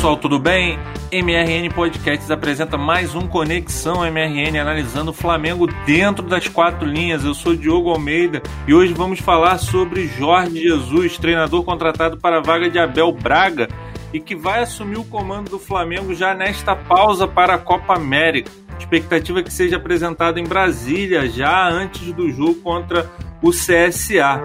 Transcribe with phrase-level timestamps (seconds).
[0.00, 0.78] pessoal, tudo bem?
[1.12, 7.22] MRN Podcasts apresenta mais um Conexão MRN analisando o Flamengo dentro das quatro linhas.
[7.22, 12.40] Eu sou Diogo Almeida e hoje vamos falar sobre Jorge Jesus, treinador contratado para a
[12.40, 13.68] vaga de Abel Braga
[14.10, 18.50] e que vai assumir o comando do Flamengo já nesta pausa para a Copa América.
[18.78, 23.06] Expectativa que seja apresentado em Brasília já antes do jogo contra
[23.42, 24.40] o CSA.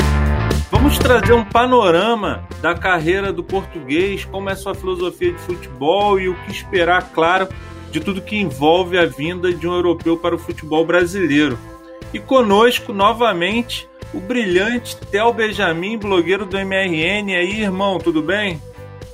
[0.71, 6.27] Vamos trazer um panorama da carreira do português, como é sua filosofia de futebol e
[6.27, 7.47] o que esperar, claro,
[7.91, 11.57] de tudo que envolve a vinda de um europeu para o futebol brasileiro.
[12.11, 17.31] E conosco, novamente, o brilhante Theo Benjamin, blogueiro do MRN.
[17.31, 18.59] E aí, irmão, tudo bem?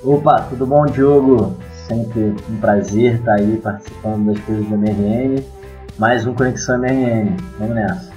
[0.03, 1.57] Opa, tudo bom, Diogo?
[1.87, 5.43] Sempre um prazer estar aí participando das coisas do MRN.
[5.97, 7.35] Mais um Conexão MRN.
[7.59, 8.10] Vamos nessa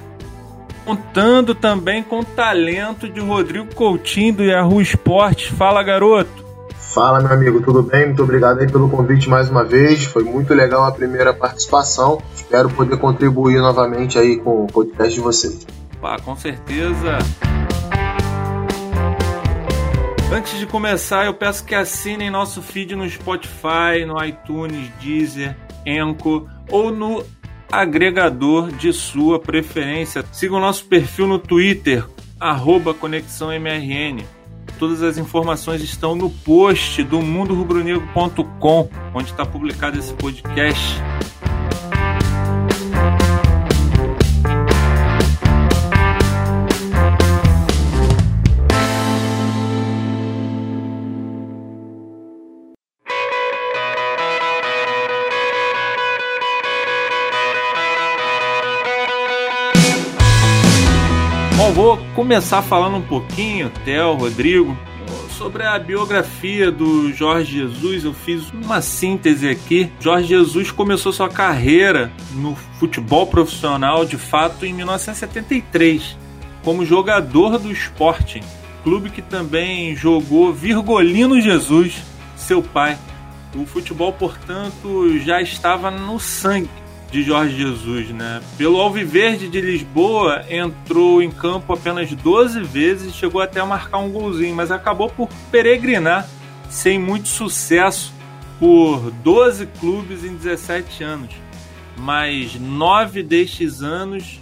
[0.85, 5.49] contando também com o talento de Rodrigo Coutinho do Yahoo Esportes.
[5.49, 6.45] Fala, garoto!
[6.95, 8.07] Fala, meu amigo, tudo bem?
[8.07, 10.05] Muito obrigado aí pelo convite mais uma vez.
[10.05, 12.23] Foi muito legal a primeira participação.
[12.33, 15.67] Espero poder contribuir novamente aí com o podcast de vocês.
[16.01, 17.19] Pá, com certeza.
[20.33, 26.49] Antes de começar, eu peço que assinem nosso feed no Spotify, no iTunes, Deezer, Enco
[26.71, 27.25] ou no
[27.81, 30.25] agregador de sua preferência.
[30.33, 32.05] Siga o nosso perfil no Twitter,
[32.95, 34.25] ConexãoMRN.
[34.79, 41.01] Todas as informações estão no post do mundorubronegro.com, onde está publicado esse podcast.
[62.25, 64.75] Começar falando um pouquinho, Theo, Rodrigo,
[65.37, 68.03] sobre a biografia do Jorge Jesus.
[68.03, 69.93] Eu fiz uma síntese aqui.
[70.01, 76.17] Jorge Jesus começou sua carreira no futebol profissional, de fato, em 1973,
[76.65, 78.41] como jogador do Sporting,
[78.83, 82.03] clube que também jogou Virgolino Jesus,
[82.37, 82.97] seu pai.
[83.55, 86.71] O futebol, portanto, já estava no sangue
[87.15, 88.43] de Jorge Jesus, né?
[88.59, 93.99] Pelo Alviverde de Lisboa, entrou em campo apenas 12 vezes e chegou até a marcar
[93.99, 96.29] um golzinho, mas acabou por peregrinar
[96.69, 98.13] sem muito sucesso
[98.59, 101.31] por 12 clubes em 17 anos.
[101.97, 104.41] Mas nove destes anos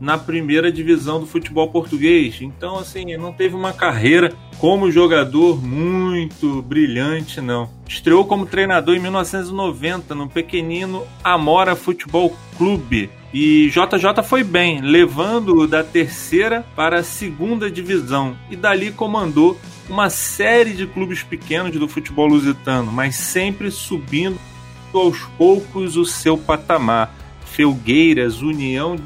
[0.00, 2.38] na primeira divisão do futebol português.
[2.40, 7.68] Então, assim, não teve uma carreira como jogador muito brilhante, não.
[7.88, 13.10] Estreou como treinador em 1990 no pequenino Amora Futebol Clube.
[13.32, 20.08] E JJ foi bem, levando da terceira para a segunda divisão e dali comandou uma
[20.08, 24.38] série de clubes pequenos do futebol lusitano, mas sempre subindo
[24.92, 27.12] aos poucos o seu patamar.
[27.44, 28.96] Felgueiras, União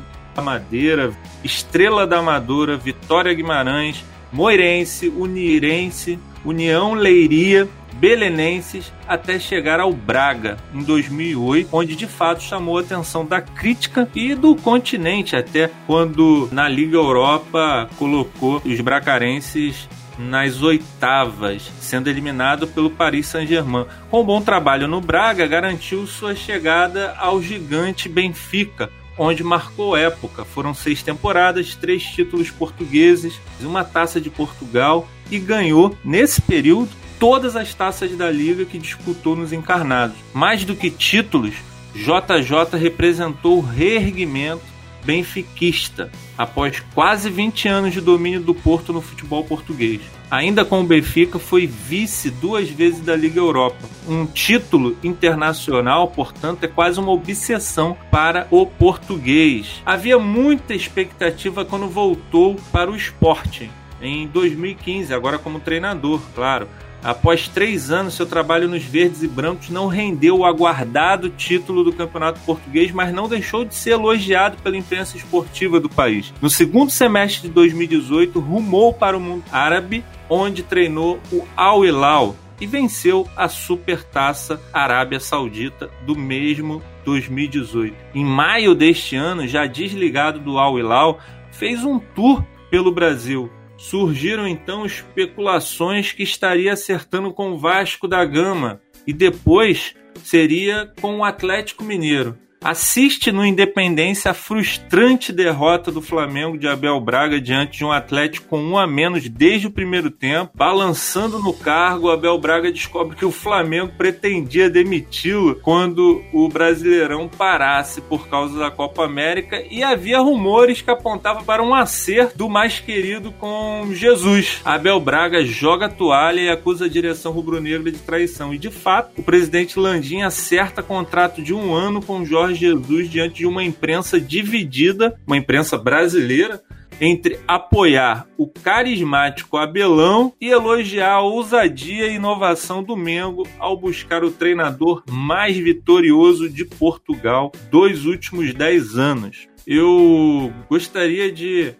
[0.41, 1.12] Madeira,
[1.43, 10.82] Estrela da Amadora, Vitória Guimarães, Moirense, Unirense, União Leiria, Belenenses, até chegar ao Braga em
[10.82, 16.69] 2008, onde de fato chamou a atenção da crítica e do continente, até quando na
[16.69, 19.88] Liga Europa colocou os bracarenses
[20.19, 23.87] nas oitavas, sendo eliminado pelo Paris Saint-Germain.
[24.10, 30.44] Com um bom trabalho no Braga, garantiu sua chegada ao gigante Benfica, onde marcou época.
[30.44, 37.56] Foram seis temporadas, três títulos portugueses, uma taça de Portugal e ganhou, nesse período, todas
[37.56, 40.16] as taças da liga que disputou nos encarnados.
[40.32, 41.54] Mais do que títulos,
[41.94, 44.78] JJ representou o reerguimento
[45.08, 50.02] benfiquista após quase 20 anos de domínio do Porto no futebol português.
[50.30, 53.88] Ainda com o Benfica, foi vice duas vezes da Liga Europa.
[54.06, 59.80] Um título internacional, portanto, é quase uma obsessão para o português.
[59.86, 63.71] Havia muita expectativa quando voltou para o Sporting
[64.03, 66.68] em 2015, agora como treinador, claro.
[67.03, 71.92] Após três anos, seu trabalho nos verdes e brancos não rendeu o aguardado título do
[71.92, 76.33] Campeonato Português, mas não deixou de ser elogiado pela imprensa esportiva do país.
[76.41, 82.34] No segundo semestre de 2018, rumou para o mundo árabe, onde treinou o Al Hilal
[82.60, 87.95] e venceu a Supertaça Arábia Saudita do mesmo 2018.
[88.15, 91.21] Em maio deste ano, já desligado do Al Hilal,
[91.53, 98.25] fez um tour pelo Brasil, Surgiram então especulações que estaria acertando com o Vasco da
[98.25, 102.36] Gama e depois seria com o Atlético Mineiro.
[102.63, 108.49] Assiste no Independência a frustrante derrota do Flamengo de Abel Braga diante de um Atlético
[108.49, 110.53] com um a menos desde o primeiro tempo.
[110.55, 118.01] Balançando no cargo, Abel Braga descobre que o Flamengo pretendia demiti-lo quando o Brasileirão parasse
[118.01, 122.81] por causa da Copa América e havia rumores que apontavam para um acerto do mais
[122.81, 124.60] querido com Jesus.
[124.65, 128.53] Abel Braga joga a toalha e acusa a direção rubro-negra de traição.
[128.53, 133.36] E de fato, o presidente Landim acerta contrato de um ano com Jorge Jesus diante
[133.36, 136.62] de uma imprensa dividida, uma imprensa brasileira,
[137.00, 144.24] entre apoiar o carismático Abelão e elogiar a ousadia e inovação do Mengo ao buscar
[144.24, 149.48] o treinador mais vitorioso de Portugal dos últimos 10 anos.
[149.66, 151.74] Eu gostaria de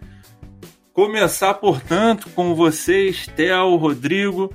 [0.93, 4.53] começar, portanto, com vocês, Theo, Rodrigo,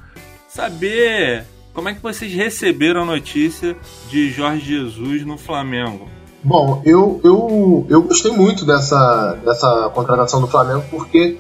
[0.49, 1.45] saber
[1.75, 3.77] como é que vocês receberam a notícia
[4.09, 6.09] de Jorge Jesus no Flamengo?
[6.43, 11.39] Bom, eu, eu, eu gostei muito dessa, dessa contratação do Flamengo porque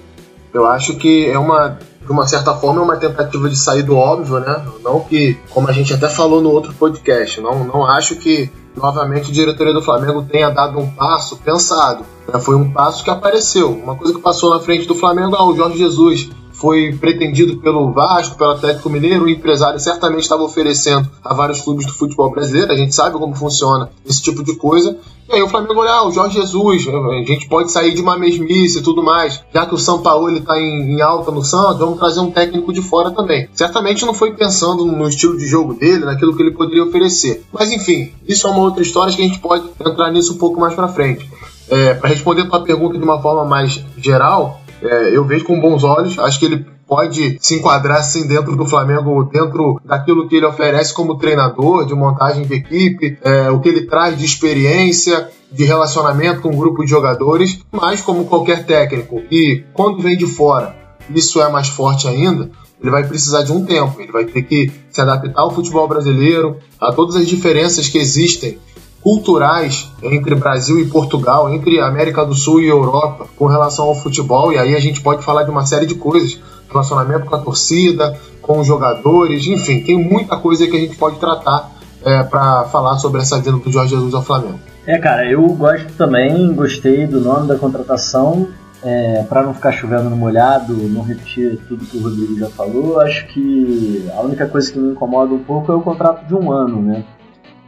[0.52, 3.96] eu acho que é uma, de uma certa forma, é uma tentativa de sair do
[3.96, 4.64] óbvio, né?
[4.82, 9.30] Não que, como a gente até falou no outro podcast, não, não acho que novamente
[9.30, 12.04] a diretoria do Flamengo tenha dado um passo pensado.
[12.26, 12.40] Né?
[12.40, 13.70] Foi um passo que apareceu.
[13.70, 16.30] Uma coisa que passou na frente do Flamengo, ah, o Jorge Jesus
[16.64, 21.84] foi pretendido pelo Vasco, pelo Atlético Mineiro, o empresário certamente estava oferecendo a vários clubes
[21.84, 24.96] do futebol brasileiro, a gente sabe como funciona esse tipo de coisa.
[25.28, 28.18] E aí o Flamengo olha, ah, o Jorge Jesus, a gente pode sair de uma
[28.18, 31.80] mesmice e tudo mais, já que o São Paulo está em, em, alta no Santos,
[31.80, 33.46] vamos trazer um técnico de fora também.
[33.52, 37.44] Certamente não foi pensando no estilo de jogo dele, naquilo que ele poderia oferecer.
[37.52, 40.58] Mas enfim, isso é uma outra história que a gente pode entrar nisso um pouco
[40.58, 41.28] mais para frente.
[41.68, 45.60] É, para responder a tua pergunta de uma forma mais geral, é, eu vejo com
[45.60, 46.18] bons olhos.
[46.18, 50.92] Acho que ele pode se enquadrar assim dentro do Flamengo, dentro daquilo que ele oferece
[50.92, 56.42] como treinador, de montagem de equipe, é, o que ele traz de experiência, de relacionamento
[56.42, 60.74] com um grupo de jogadores, mas como qualquer técnico, e quando vem de fora,
[61.14, 62.50] isso é mais forte ainda,
[62.80, 66.58] ele vai precisar de um tempo, ele vai ter que se adaptar ao futebol brasileiro,
[66.80, 68.58] a todas as diferenças que existem
[69.04, 74.50] culturais entre Brasil e Portugal, entre América do Sul e Europa, com relação ao futebol,
[74.50, 76.40] e aí a gente pode falar de uma série de coisas,
[76.70, 81.18] relacionamento com a torcida, com os jogadores, enfim, tem muita coisa que a gente pode
[81.18, 81.70] tratar
[82.02, 84.58] é, para falar sobre essa vinda do Jorge Jesus ao Flamengo.
[84.86, 88.48] É, cara, eu gosto também, gostei do nome da contratação.
[88.86, 93.00] É, para não ficar chovendo no molhado, não repetir tudo que o Rodrigo já falou,
[93.00, 96.52] acho que a única coisa que me incomoda um pouco é o contrato de um
[96.52, 97.02] ano, né?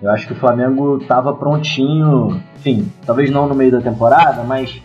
[0.01, 4.81] Eu acho que o Flamengo estava prontinho, enfim, talvez não no meio da temporada, mas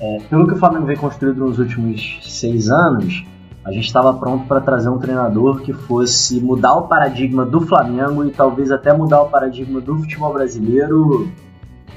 [0.00, 3.24] é, pelo que o Flamengo vem construído nos últimos seis anos,
[3.64, 8.24] a gente estava pronto para trazer um treinador que fosse mudar o paradigma do Flamengo
[8.24, 11.28] e talvez até mudar o paradigma do futebol brasileiro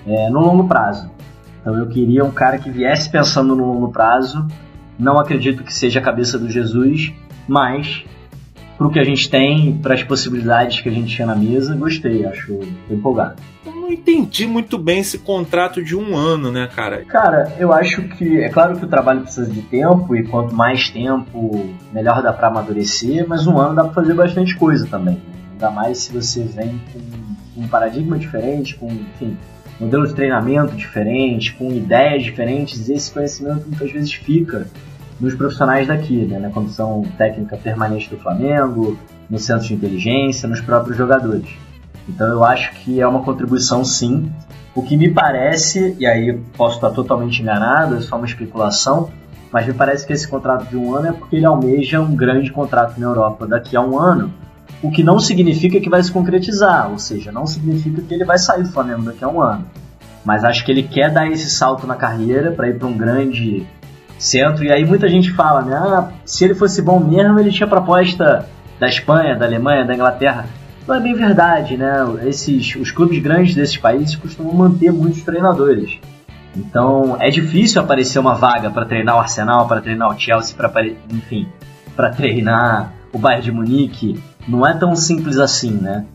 [0.08, 1.12] é, no longo prazo.
[1.62, 4.48] Então eu queria um cara que viesse pensando no longo prazo.
[4.98, 7.14] Não acredito que seja a cabeça do Jesus,
[7.48, 8.04] mas
[8.80, 11.76] para o que a gente tem, para as possibilidades que a gente tinha na mesa,
[11.76, 13.36] gostei, acho empolgado.
[13.66, 17.04] Eu não entendi muito bem esse contrato de um ano, né, cara?
[17.04, 20.90] Cara, eu acho que é claro que o trabalho precisa de tempo e quanto mais
[20.90, 25.16] tempo, melhor dá para amadurecer, mas um ano dá para fazer bastante coisa também.
[25.16, 25.22] Né?
[25.52, 29.38] Ainda mais se você vem com um paradigma diferente, com, enfim,
[29.78, 34.68] modelo de treinamento diferente, com ideias diferentes, esse conhecimento muitas vezes fica
[35.20, 38.98] nos profissionais daqui, né, na comissão técnica permanente do Flamengo,
[39.30, 41.50] no centro de inteligência, nos próprios jogadores.
[42.08, 44.32] Então eu acho que é uma contribuição sim.
[44.74, 49.10] O que me parece, e aí posso estar totalmente enganado, é só uma especulação,
[49.52, 52.52] mas me parece que esse contrato de um ano é porque ele almeja um grande
[52.52, 54.32] contrato na Europa daqui a um ano,
[54.82, 58.38] o que não significa que vai se concretizar, ou seja, não significa que ele vai
[58.38, 59.66] sair do Flamengo daqui a um ano.
[60.24, 63.66] Mas acho que ele quer dar esse salto na carreira para ir para um grande
[64.20, 64.64] centro.
[64.64, 65.76] E aí muita gente fala, né?
[65.76, 68.46] Ah, se ele fosse bom mesmo, ele tinha proposta
[68.80, 70.46] da Espanha, da Alemanha, da Inglaterra.
[70.88, 71.98] Não é bem verdade, né?
[72.26, 76.00] Esses, os clubes grandes desses países costumam manter muitos treinadores.
[76.56, 80.72] Então é difícil aparecer uma vaga para treinar o Arsenal, para treinar o Chelsea, para
[81.12, 81.48] enfim,
[81.96, 84.20] para treinar o Bayern de Munique.
[84.48, 86.06] Não é tão simples assim, né?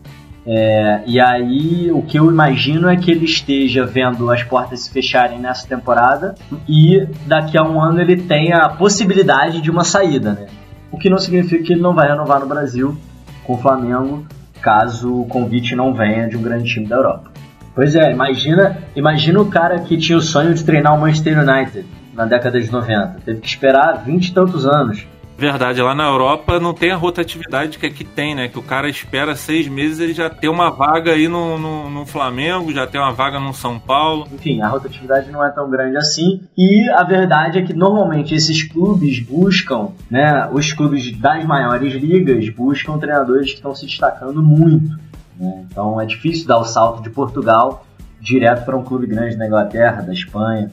[0.47, 4.91] É, e aí o que eu imagino é que ele esteja vendo as portas se
[4.91, 6.35] fecharem nessa temporada
[6.69, 10.47] e daqui a um ano ele tenha a possibilidade de uma saída, né?
[10.91, 12.95] O que não significa que ele não vai renovar no Brasil
[13.43, 14.25] com o Flamengo
[14.61, 17.31] caso o convite não venha de um grande time da Europa.
[17.73, 21.85] Pois é, imagina, imagina o cara que tinha o sonho de treinar o Manchester United
[22.13, 23.17] na década de 90.
[23.25, 25.05] Teve que esperar 20 e tantos anos
[25.37, 28.47] Verdade, lá na Europa não tem a rotatividade que aqui tem, né?
[28.47, 32.05] Que o cara espera seis meses ele já tem uma vaga aí no, no, no,
[32.05, 34.27] Flamengo, já tem uma vaga no São Paulo.
[34.33, 36.41] Enfim, a rotatividade não é tão grande assim.
[36.57, 40.47] E a verdade é que normalmente esses clubes buscam, né?
[40.53, 44.97] Os clubes das maiores ligas buscam treinadores que estão se destacando muito.
[45.37, 45.65] Né?
[45.69, 47.85] Então é difícil dar o salto de Portugal
[48.21, 50.71] direto para um clube grande da Inglaterra, da Espanha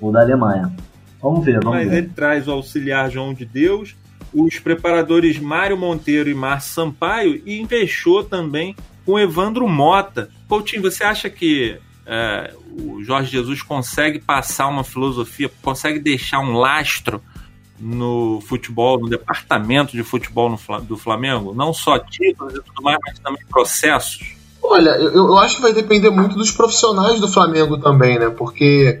[0.00, 0.72] ou da Alemanha.
[1.20, 1.98] Vamos ver, vamos Mas ver.
[1.98, 3.96] ele traz o auxiliar João de Deus
[4.34, 8.74] os preparadores Mário Monteiro e Márcio Sampaio e investiu também
[9.06, 10.28] com Evandro Mota.
[10.48, 16.52] Coutinho, você acha que é, o Jorge Jesus consegue passar uma filosofia, consegue deixar um
[16.52, 17.22] lastro
[17.78, 21.54] no futebol, no departamento de futebol no, do Flamengo?
[21.54, 24.34] Não só títulos e tudo mais, mas também processos?
[24.62, 28.30] Olha, eu, eu acho que vai depender muito dos profissionais do Flamengo também, né?
[28.30, 29.00] Porque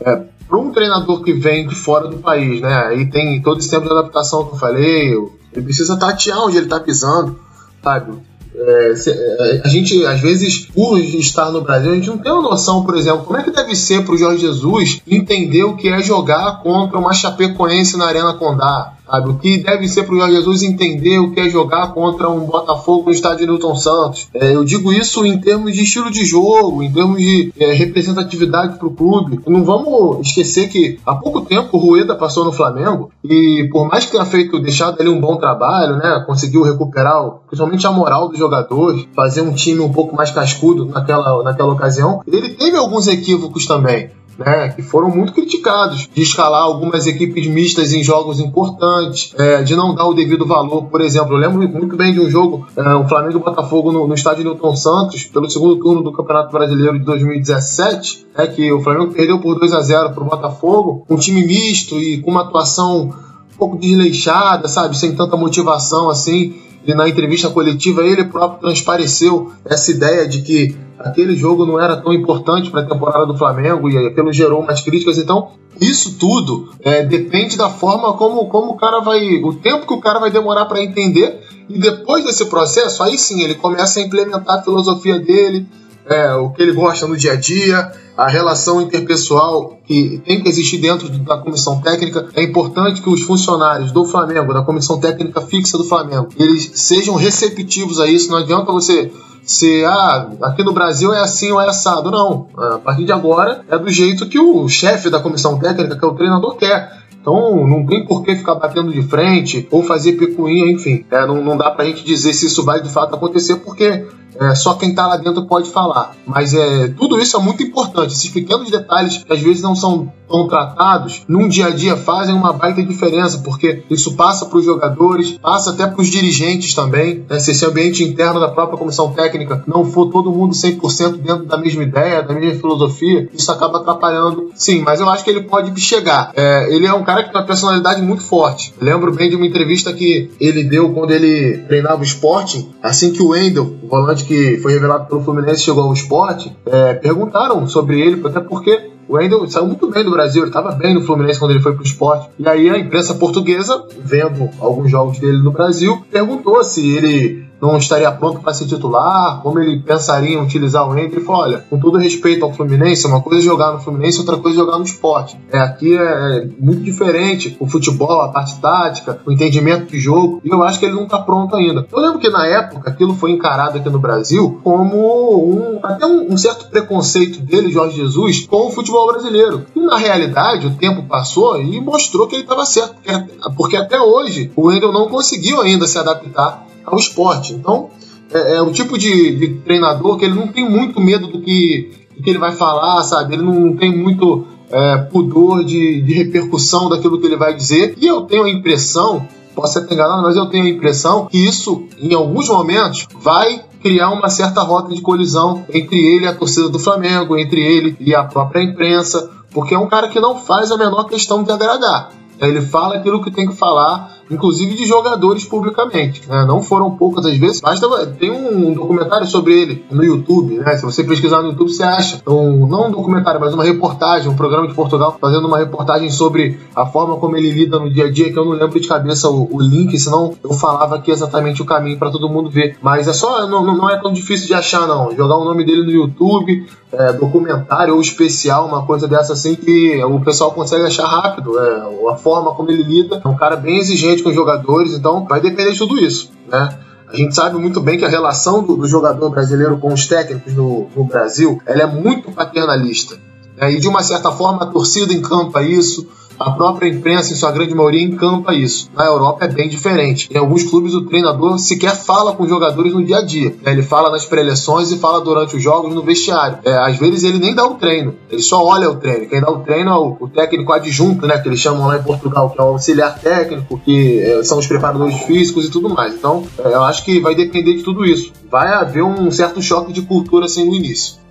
[0.00, 0.22] é,
[0.52, 2.74] para um treinador que vem de fora do país, né?
[2.88, 5.14] Aí tem todo esse tempo de adaptação que eu falei,
[5.50, 7.40] ele precisa tatear onde ele está pisando,
[7.82, 8.18] sabe?
[8.54, 12.42] É, é, a gente, às vezes, por estar no Brasil, a gente não tem uma
[12.42, 15.88] noção, por exemplo, como é que deve ser para o Jorge Jesus entender o que
[15.88, 19.28] é jogar contra uma Chapecoense na Arena Condá, sabe?
[19.28, 22.46] O que deve ser para o Jorge Jesus entender o que é jogar contra um
[22.46, 24.28] Botafogo no estádio Newton Santos.
[24.34, 28.78] É, eu digo isso em termos de estilo de jogo, em termos de é, representatividade
[28.78, 29.40] para o clube.
[29.46, 34.06] Não vamos esquecer que há pouco tempo o Rueda passou no Flamengo e por mais
[34.06, 37.12] que tenha feito, deixado ali um bom trabalho, né, conseguiu recuperar
[37.46, 42.22] principalmente a moral dos jogadores, fazer um time um pouco mais cascudo naquela, naquela ocasião,
[42.26, 47.92] ele teve alguns equívocos também né, que foram muito criticados, de escalar algumas equipes mistas
[47.92, 50.84] em jogos importantes, é, de não dar o devido valor.
[50.84, 54.06] Por exemplo, eu lembro muito bem de um jogo, é, o Flamengo e Botafogo no,
[54.06, 58.80] no estádio Newton Santos, pelo segundo turno do Campeonato Brasileiro de 2017, é, que o
[58.80, 62.42] Flamengo perdeu por 2 a 0 para o Botafogo, um time misto e com uma
[62.42, 63.10] atuação
[63.54, 66.54] um pouco desleixada, sabe, sem tanta motivação assim.
[66.84, 71.96] E na entrevista coletiva ele próprio transpareceu essa ideia de que aquele jogo não era
[71.96, 75.18] tão importante para a temporada do Flamengo e aquilo gerou umas críticas.
[75.18, 79.36] Então, isso tudo é, depende da forma como, como o cara vai.
[79.42, 81.40] o tempo que o cara vai demorar para entender.
[81.68, 85.66] E depois desse processo, aí sim ele começa a implementar a filosofia dele,
[86.06, 90.48] é, o que ele gosta no dia a dia, a relação interpessoal que tem que
[90.48, 92.28] existir dentro da comissão técnica.
[92.34, 97.14] É importante que os funcionários do Flamengo, da comissão técnica fixa do Flamengo, eles sejam
[97.14, 98.30] receptivos a isso.
[98.30, 99.10] Não adianta você
[99.42, 102.10] se ah, aqui no Brasil é assim ou é assado.
[102.10, 102.48] Não.
[102.56, 106.08] A partir de agora é do jeito que o chefe da comissão técnica, que é
[106.08, 107.02] o treinador, quer.
[107.20, 111.04] Então não tem por que ficar batendo de frente ou fazer picuinha, enfim.
[111.10, 114.04] É, não, não dá pra gente dizer se isso vai de fato acontecer, porque
[114.40, 116.14] é, só quem está lá dentro pode falar.
[116.26, 118.14] Mas é, tudo isso é muito importante.
[118.14, 122.34] Esses pequenos detalhes que às vezes não são tão tratados, num dia a dia fazem
[122.34, 127.24] uma baita diferença, porque isso passa para os jogadores, passa até para os dirigentes também.
[127.28, 127.38] Né?
[127.38, 131.58] Se esse ambiente interno da própria comissão técnica não for todo mundo 100% dentro da
[131.58, 134.50] mesma ideia, da mesma filosofia, isso acaba atrapalhando.
[134.54, 136.32] Sim, mas eu acho que ele pode chegar.
[136.34, 138.72] É, ele é um cara que tem uma personalidade muito forte.
[138.80, 143.22] Lembro bem de uma entrevista que ele deu quando ele treinava o Sporting, assim que
[143.22, 148.00] o Wendel, o volante que foi revelado pelo Fluminense chegou ao esporte, é, perguntaram sobre
[148.00, 151.38] ele, até porque o Wendel saiu muito bem do Brasil, ele estava bem no Fluminense
[151.38, 152.28] quando ele foi pro esporte.
[152.38, 157.76] E aí a imprensa portuguesa, vendo alguns jogos dele no Brasil, perguntou se ele não
[157.76, 161.16] estaria pronto para ser titular, como ele pensaria em utilizar o Hendrick.
[161.16, 164.36] Ele falou: olha, com todo respeito ao Fluminense, uma coisa é jogar no Fluminense, outra
[164.36, 165.38] coisa é jogar no esporte.
[165.52, 170.48] É, aqui é muito diferente o futebol, a parte tática, o entendimento de jogo, e
[170.48, 171.86] eu acho que ele não está pronto ainda.
[171.92, 176.32] Eu lembro que na época aquilo foi encarado aqui no Brasil como um, até um,
[176.32, 179.66] um certo preconceito dele, Jorge Jesus, com o futebol brasileiro.
[179.76, 183.12] E na realidade, o tempo passou e mostrou que ele estava certo, porque,
[183.56, 187.52] porque até hoje o Wendel não conseguiu ainda se adaptar ao esporte.
[187.52, 187.90] Então,
[188.32, 191.92] é, é o tipo de, de, treinador que ele não tem muito medo do que,
[192.16, 193.34] do que ele vai falar, sabe?
[193.34, 197.96] Ele não tem muito é, pudor de, de repercussão daquilo que ele vai dizer.
[198.00, 201.84] E eu tenho a impressão, posso ser enganado, mas eu tenho a impressão que isso,
[201.98, 206.68] em alguns momentos, vai criar uma certa rota de colisão entre ele e a torcida
[206.68, 210.70] do Flamengo, entre ele e a própria imprensa, porque é um cara que não faz
[210.70, 212.10] a menor questão de agradar.
[212.40, 216.28] Ele fala aquilo que tem que falar inclusive de jogadores publicamente.
[216.28, 216.44] Né?
[216.46, 217.60] Não foram poucas as vezes.
[217.60, 220.76] Basta, tem um documentário sobre ele no YouTube, né?
[220.76, 222.16] Se você pesquisar no YouTube, você acha.
[222.16, 226.58] Então, não um documentário, mas uma reportagem, um programa de Portugal fazendo uma reportagem sobre
[226.74, 229.28] a forma como ele lida no dia a dia, que eu não lembro de cabeça
[229.28, 232.76] o, o link, senão eu falava aqui exatamente o caminho para todo mundo ver.
[232.82, 235.14] Mas é só, não, não é tão difícil de achar, não.
[235.16, 240.02] Jogar o nome dele no YouTube, é, documentário ou especial, uma coisa dessa assim, que
[240.04, 241.58] o pessoal consegue achar rápido.
[241.58, 243.20] É, a forma como ele lida.
[243.24, 246.76] É um cara bem exigente com os jogadores, então vai depender de tudo isso, né?
[247.12, 250.54] A gente sabe muito bem que a relação do, do jogador brasileiro com os técnicos
[250.54, 253.18] no, no Brasil ela é muito paternalista.
[253.54, 253.72] Né?
[253.72, 256.08] E de uma certa forma a torcida encampa isso,
[256.38, 258.90] a própria imprensa, em sua grande maioria, encampa isso.
[258.94, 260.28] Na Europa é bem diferente.
[260.32, 263.54] Em alguns clubes, o treinador sequer fala com os jogadores no dia a dia.
[263.62, 263.72] Né?
[263.72, 266.58] Ele fala nas preleções e fala durante os jogos no vestiário.
[266.64, 269.28] É, às vezes ele nem dá o treino, ele só olha o treino.
[269.28, 271.38] Quem dá o treino é o, o técnico adjunto, né?
[271.38, 274.66] Que eles chamam lá em Portugal, que é o auxiliar técnico, que é, são os
[274.66, 276.14] preparadores físicos e tudo mais.
[276.14, 278.32] Então, é, eu acho que vai depender de tudo isso.
[278.50, 281.22] Vai haver um certo choque de cultura assim no início.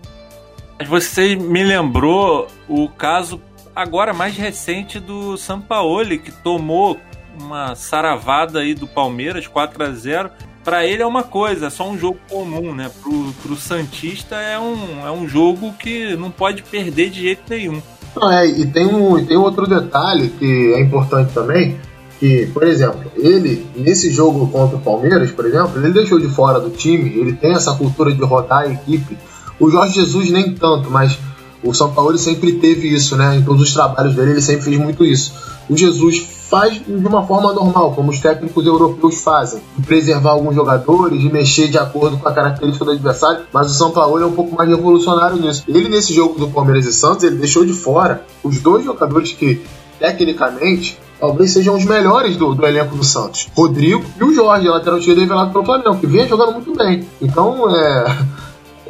[0.88, 3.40] Você me lembrou o caso
[3.82, 7.00] agora mais recente do Sampaoli, que tomou
[7.40, 10.30] uma saravada aí do Palmeiras 4 a 0
[10.64, 12.92] para ele é uma coisa, é só um jogo comum, né?
[13.02, 17.82] Pro, pro Santista é um, é um jogo que não pode perder de jeito nenhum.
[18.16, 21.80] Não, é, e tem um, tem outro detalhe que é importante também,
[22.20, 26.60] que, por exemplo, ele, nesse jogo contra o Palmeiras, por exemplo, ele deixou de fora
[26.60, 29.18] do time, ele tem essa cultura de rodar a equipe.
[29.60, 31.18] O Jorge Jesus nem tanto, mas
[31.64, 33.38] o São Paulo sempre teve isso, né?
[33.38, 35.34] Em todos os trabalhos dele, ele sempre fez muito isso.
[35.70, 40.54] O Jesus faz de uma forma normal, como os técnicos europeus fazem, de preservar alguns
[40.54, 44.26] jogadores, de mexer de acordo com a característica do adversário, mas o São Paulo é
[44.26, 45.64] um pouco mais revolucionário nisso.
[45.68, 49.62] Ele, nesse jogo do Palmeiras e Santos, ele deixou de fora os dois jogadores que,
[49.98, 53.48] tecnicamente, talvez sejam os melhores do, do elenco do Santos.
[53.56, 57.08] Rodrigo e o Jorge, lateral esquerdo revelado pelo Flamengo, que vinha jogando muito bem.
[57.22, 58.18] Então, é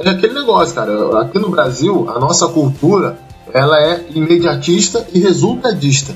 [0.09, 1.21] é aquele negócio, cara.
[1.21, 3.17] Aqui no Brasil, a nossa cultura
[3.53, 6.15] ela é imediatista e resultadista.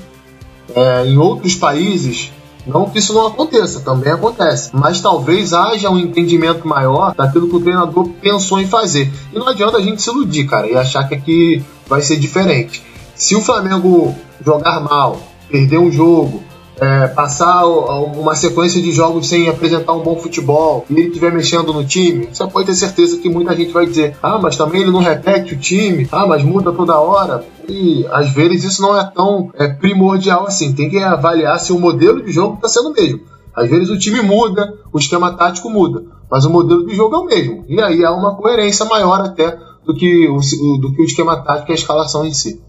[0.74, 2.32] É, em outros países,
[2.65, 4.72] não que isso não aconteça, também acontece.
[4.74, 9.12] Mas talvez haja um entendimento maior daquilo que o treinador pensou em fazer.
[9.32, 12.84] E não adianta a gente se iludir, cara, e achar que aqui vai ser diferente.
[13.13, 16.44] Se o Flamengo jogar mal, perder um jogo,
[16.79, 21.74] é, passar uma sequência de jogos sem apresentar um bom futebol e ele estiver mexendo
[21.74, 24.92] no time, você pode ter certeza que muita gente vai dizer: ah, mas também ele
[24.92, 27.46] não repete o time, ah, mas muda toda hora.
[27.68, 30.74] E às vezes isso não é tão é, primordial assim.
[30.74, 33.22] Tem que avaliar se o modelo de jogo está sendo o mesmo.
[33.55, 37.20] Às vezes o time muda, o esquema tático muda, mas o modelo de jogo é
[37.20, 37.66] o mesmo.
[37.70, 40.40] E aí há uma coerência maior até do que o,
[40.79, 42.61] do que o esquema tático e a escalação em si.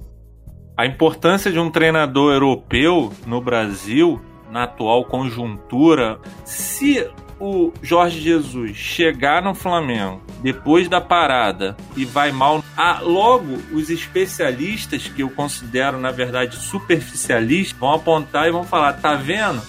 [0.77, 7.09] A importância de um treinador europeu no Brasil, na atual conjuntura, se
[7.41, 13.89] o Jorge Jesus chegar no Flamengo depois da parada e vai mal, ah, logo os
[13.89, 19.63] especialistas, que eu considero na verdade superficialistas, vão apontar e vão falar: tá vendo?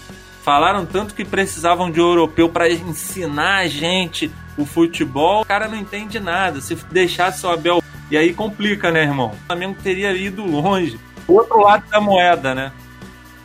[0.43, 5.69] Falaram tanto que precisavam de um europeu para ensinar a gente o futebol, o cara
[5.69, 6.59] não entende nada.
[6.59, 9.31] Se deixasse o Abel e aí complica, né, irmão?
[9.33, 10.99] O Flamengo teria ido longe.
[11.27, 12.71] O outro lado da moeda, né?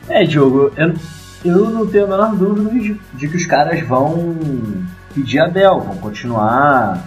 [0.09, 0.95] É, Diogo, eu,
[1.45, 4.37] eu não tenho a menor dúvida de, de que os caras vão
[5.15, 7.05] pedir a Abel, vão continuar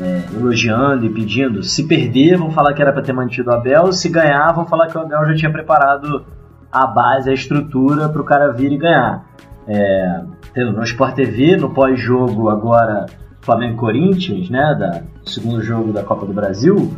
[0.00, 1.62] é, elogiando e pedindo.
[1.62, 3.92] Se perder, vão falar que era para ter mantido o Abel.
[3.92, 6.24] Se ganhar, vão falar que o Abel já tinha preparado
[6.70, 9.24] a base, a estrutura para o cara vir e ganhar.
[9.66, 10.22] É,
[10.56, 13.06] no Sport TV, no pós-jogo agora
[13.42, 16.92] Flamengo Corinthians, né, da segundo jogo da Copa do Brasil,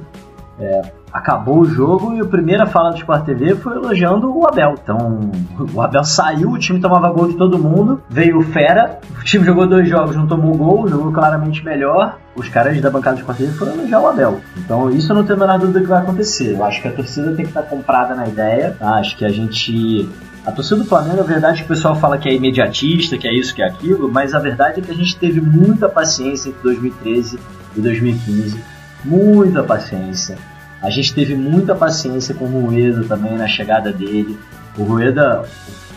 [0.59, 4.75] é, acabou o jogo e a primeira fala do Sport TV foi elogiando o Abel.
[4.83, 5.31] Então,
[5.73, 9.45] o Abel saiu, o time tomava gol de todo mundo, veio o Fera, o time
[9.45, 12.19] jogou dois jogos, não tomou gol, jogou claramente melhor.
[12.37, 14.41] Os caras da bancada do Sport TV foram elogiar o Abel.
[14.57, 16.55] Então, isso eu não tenho a menor dúvida que vai acontecer.
[16.55, 18.77] Eu acho que a torcida tem que estar comprada na ideia.
[18.81, 20.09] Acho que a gente
[20.47, 23.27] a torcida do Flamengo, a verdade é que o pessoal fala que é imediatista, que
[23.27, 26.51] é isso, que é aquilo, mas a verdade é que a gente teve muita paciência
[26.51, 27.39] entre 2013
[27.75, 28.63] e 2015.
[29.05, 30.37] Muita paciência.
[30.83, 34.39] A gente teve muita paciência com o Rueda também na chegada dele.
[34.77, 35.45] O Rueda,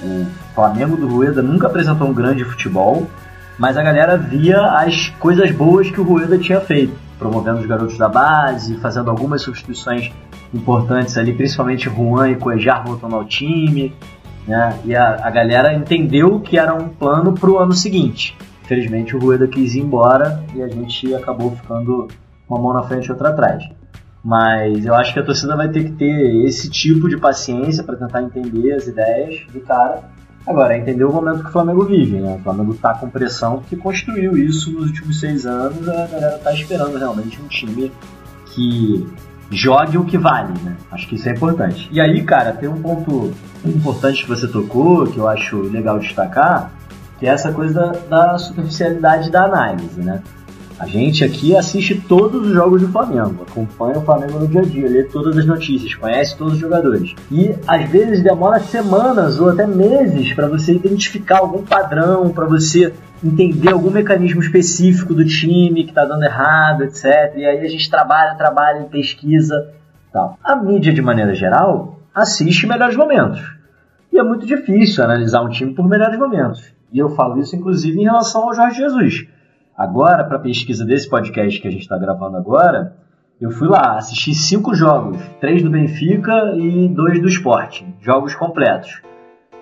[0.02, 3.06] o Flamengo do Rueda nunca apresentou um grande futebol,
[3.58, 7.98] mas a galera via as coisas boas que o Rueda tinha feito, promovendo os garotos
[7.98, 10.10] da base, fazendo algumas substituições
[10.54, 13.94] importantes ali, principalmente Juan e Coejar voltando ao time,
[14.48, 14.80] né?
[14.86, 18.36] E a, a galera entendeu que era um plano para o ano seguinte.
[18.64, 22.08] Infelizmente o Rueda quis ir embora e a gente acabou ficando
[22.50, 23.64] uma mão na frente e outra atrás.
[24.24, 27.96] Mas eu acho que a torcida vai ter que ter esse tipo de paciência para
[27.96, 30.04] tentar entender as ideias do cara.
[30.46, 32.38] Agora, é entender o momento que o Flamengo vive, né?
[32.40, 35.88] O Flamengo está com pressão que construiu isso nos últimos seis anos.
[35.88, 37.92] A galera está esperando realmente um time
[38.54, 39.06] que
[39.52, 40.76] jogue o que vale, né?
[40.92, 41.90] Acho que isso é importante.
[41.92, 43.32] E aí, cara, tem um ponto
[43.66, 46.72] importante que você tocou, que eu acho legal destacar,
[47.20, 50.22] que é essa coisa da, da superficialidade da análise, né?
[50.80, 54.64] A gente aqui assiste todos os jogos do Flamengo, acompanha o Flamengo no dia a
[54.64, 57.16] dia, lê todas as notícias, conhece todos os jogadores.
[57.32, 62.94] E às vezes demora semanas ou até meses para você identificar algum padrão, para você
[63.24, 67.34] entender algum mecanismo específico do time que está dando errado, etc.
[67.36, 69.74] E aí a gente trabalha, trabalha, pesquisa,
[70.14, 70.38] tal.
[70.44, 73.42] A mídia de maneira geral assiste melhores momentos.
[74.14, 76.72] E é muito difícil analisar um time por melhores momentos.
[76.94, 79.28] E eu falo isso inclusive em relação ao Jorge Jesus
[79.78, 82.96] Agora, para a pesquisa desse podcast que a gente está gravando agora,
[83.40, 89.04] eu fui lá, assisti cinco jogos, três do Benfica e dois do Sport, jogos completos.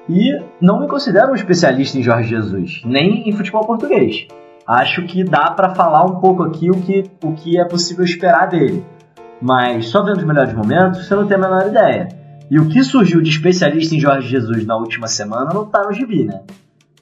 [0.08, 4.25] E não me considero um especialista em Jorge Jesus, nem em futebol português.
[4.65, 8.47] Acho que dá para falar um pouco aqui o que, o que é possível esperar
[8.47, 8.86] dele.
[9.41, 12.08] Mas só vendo os melhores momentos, você não tem a menor ideia.
[12.49, 15.91] E o que surgiu de especialista em Jorge Jesus na última semana não tá no
[15.91, 16.41] gibi, né?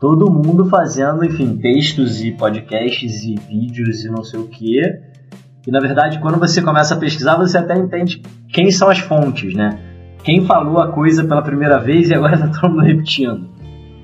[0.03, 4.81] Todo mundo fazendo, enfim, textos e podcasts e vídeos e não sei o que.
[5.65, 9.53] E na verdade, quando você começa a pesquisar, você até entende quem são as fontes,
[9.53, 9.79] né?
[10.21, 13.47] Quem falou a coisa pela primeira vez e agora está todo mundo repetindo.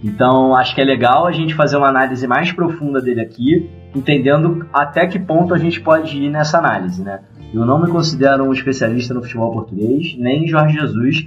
[0.01, 4.65] Então, acho que é legal a gente fazer uma análise mais profunda dele aqui, entendendo
[4.71, 7.19] até que ponto a gente pode ir nessa análise, né?
[7.53, 11.25] Eu não me considero um especialista no futebol português, nem Jorge Jesus.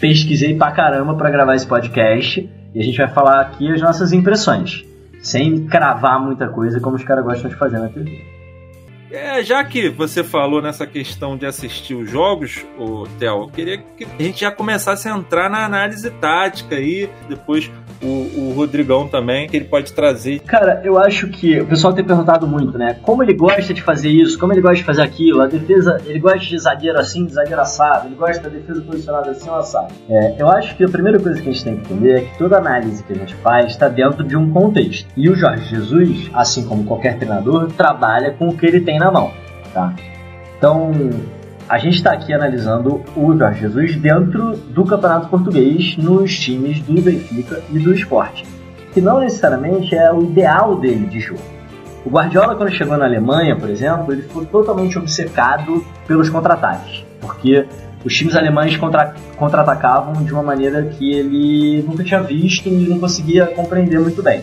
[0.00, 4.12] Pesquisei pra caramba para gravar esse podcast e a gente vai falar aqui as nossas
[4.12, 4.84] impressões,
[5.20, 8.24] sem cravar muita coisa como os caras gostam de fazer na TV.
[9.10, 13.78] É, já que você falou nessa questão de assistir os jogos, o Theo, eu queria
[13.78, 17.68] que a gente já começasse a entrar na análise tática aí, depois
[18.02, 20.40] o, o Rodrigão também, que ele pode trazer.
[20.40, 22.98] Cara, eu acho que o pessoal tem perguntado muito, né?
[23.02, 26.18] Como ele gosta de fazer isso, como ele gosta de fazer aquilo, a defesa, ele
[26.18, 29.92] gosta de zagueiro assim, zagueiro assado, ele gosta da defesa posicionada assim, assado.
[30.08, 32.38] É, eu acho que a primeira coisa que a gente tem que entender é que
[32.38, 35.08] toda análise que a gente faz está dentro de um contexto.
[35.16, 39.10] E o Jorge Jesus, assim como qualquer treinador, trabalha com o que ele tem na
[39.10, 39.32] mão,
[39.72, 39.94] tá?
[40.56, 40.92] Então,
[41.68, 47.00] a gente está aqui analisando o Jorge Jesus dentro do Campeonato Português nos times do
[47.02, 48.46] Benfica e do Esporte,
[48.94, 51.42] que não necessariamente é o ideal dele de jogo.
[52.06, 57.66] O Guardiola, quando chegou na Alemanha, por exemplo, ele ficou totalmente obcecado pelos contra-ataques, porque
[58.02, 62.98] os times alemães contra, contra-atacavam de uma maneira que ele nunca tinha visto e não
[62.98, 64.42] conseguia compreender muito bem.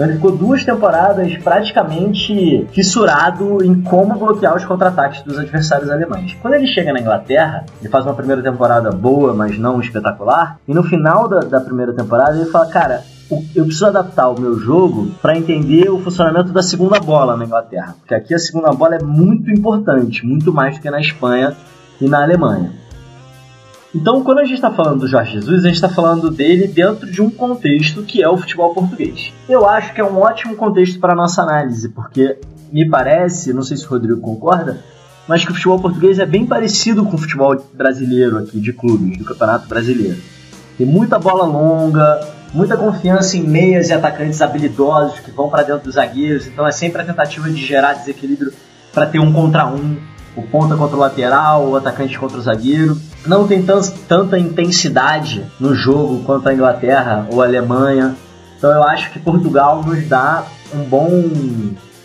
[0.00, 6.34] Então ele ficou duas temporadas praticamente fissurado em como bloquear os contra-ataques dos adversários alemães.
[6.40, 10.72] Quando ele chega na Inglaterra, ele faz uma primeira temporada boa, mas não espetacular, e
[10.72, 13.02] no final da, da primeira temporada ele fala, cara,
[13.54, 17.94] eu preciso adaptar o meu jogo para entender o funcionamento da segunda bola na Inglaterra,
[17.98, 21.54] porque aqui a segunda bola é muito importante, muito mais do que na Espanha
[22.00, 22.72] e na Alemanha.
[23.92, 27.10] Então, quando a gente está falando do Jorge Jesus, a gente está falando dele dentro
[27.10, 29.32] de um contexto que é o futebol português.
[29.48, 32.38] Eu acho que é um ótimo contexto para a nossa análise, porque
[32.72, 34.78] me parece, não sei se o Rodrigo concorda,
[35.26, 39.18] mas que o futebol português é bem parecido com o futebol brasileiro aqui, de clubes,
[39.18, 40.18] do Campeonato Brasileiro.
[40.78, 42.20] Tem muita bola longa,
[42.54, 46.70] muita confiança em meias e atacantes habilidosos que vão para dentro dos zagueiros, então é
[46.70, 48.52] sempre a tentativa de gerar desequilíbrio
[48.92, 49.96] para ter um contra um
[50.36, 52.96] o ponta contra o lateral, o atacante contra o zagueiro.
[53.26, 53.64] Não tem
[54.08, 58.16] tanta intensidade no jogo quanto a Inglaterra ou a Alemanha.
[58.56, 61.30] Então eu acho que Portugal nos dá um bom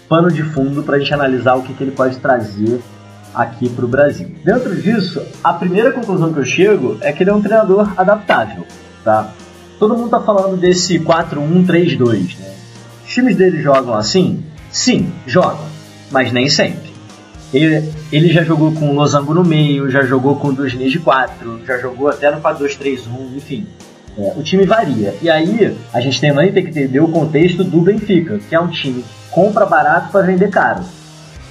[0.10, 2.82] pano de fundo para a gente analisar o que, que ele pode trazer
[3.34, 4.34] aqui para o Brasil.
[4.44, 8.66] Dentro disso, a primeira conclusão que eu chego é que ele é um treinador adaptável.
[9.04, 9.32] Tá?
[9.78, 12.38] Todo mundo está falando desse 4-1-3-2.
[12.40, 12.54] Né?
[13.06, 14.44] Os times dele jogam assim?
[14.72, 15.66] Sim, jogam,
[16.12, 16.95] mas nem sempre.
[17.56, 21.00] Ele, ele já jogou com o Losango no meio, já jogou com duas linhas de
[21.00, 23.66] quatro, já jogou até no 4-2-3-1, enfim.
[24.18, 25.16] É, o time varia.
[25.22, 28.68] E aí, a gente também tem que entender o contexto do Benfica, que é um
[28.68, 30.84] time que compra barato para vender caro.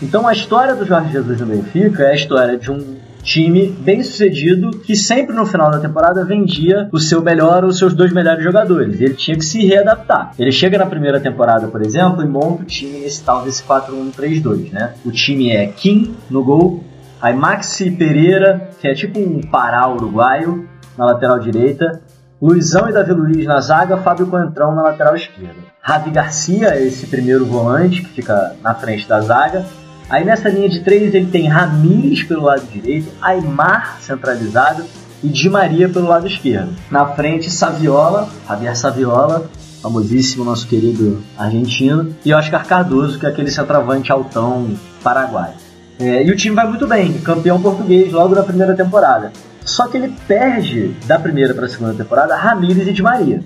[0.03, 4.03] Então, a história do Jorge Jesus no Benfica é a história de um time bem
[4.05, 8.13] sucedido que sempre no final da temporada vendia o seu melhor ou os seus dois
[8.13, 9.01] melhores jogadores.
[9.01, 10.33] Ele tinha que se readaptar.
[10.39, 14.71] Ele chega na primeira temporada, por exemplo, e monta o time nesse tal desse 4-1-3-2,
[14.71, 14.95] né?
[15.05, 16.85] O time é Kim no gol,
[17.21, 22.01] aí Maxi Pereira, que é tipo um Pará uruguaio, na lateral direita,
[22.41, 25.55] Luizão e Davi Luiz na zaga, Fábio Coentrão na lateral esquerda.
[25.81, 29.65] Ravi Garcia, esse primeiro volante que fica na frente da zaga,
[30.09, 34.85] Aí nessa linha de três ele tem Ramires pelo lado direito, Aymar centralizado
[35.23, 36.75] e Di Maria pelo lado esquerdo.
[36.91, 39.49] Na frente, Saviola, Javier Saviola,
[39.81, 44.71] famosíssimo nosso querido argentino, e Oscar Cardoso, que é aquele centroavante altão
[45.03, 45.55] paraguaio.
[45.99, 49.33] É, e o time vai muito bem, campeão português logo na primeira temporada.
[49.65, 53.43] Só que ele perde da primeira para a segunda temporada Ramires e Di Maria.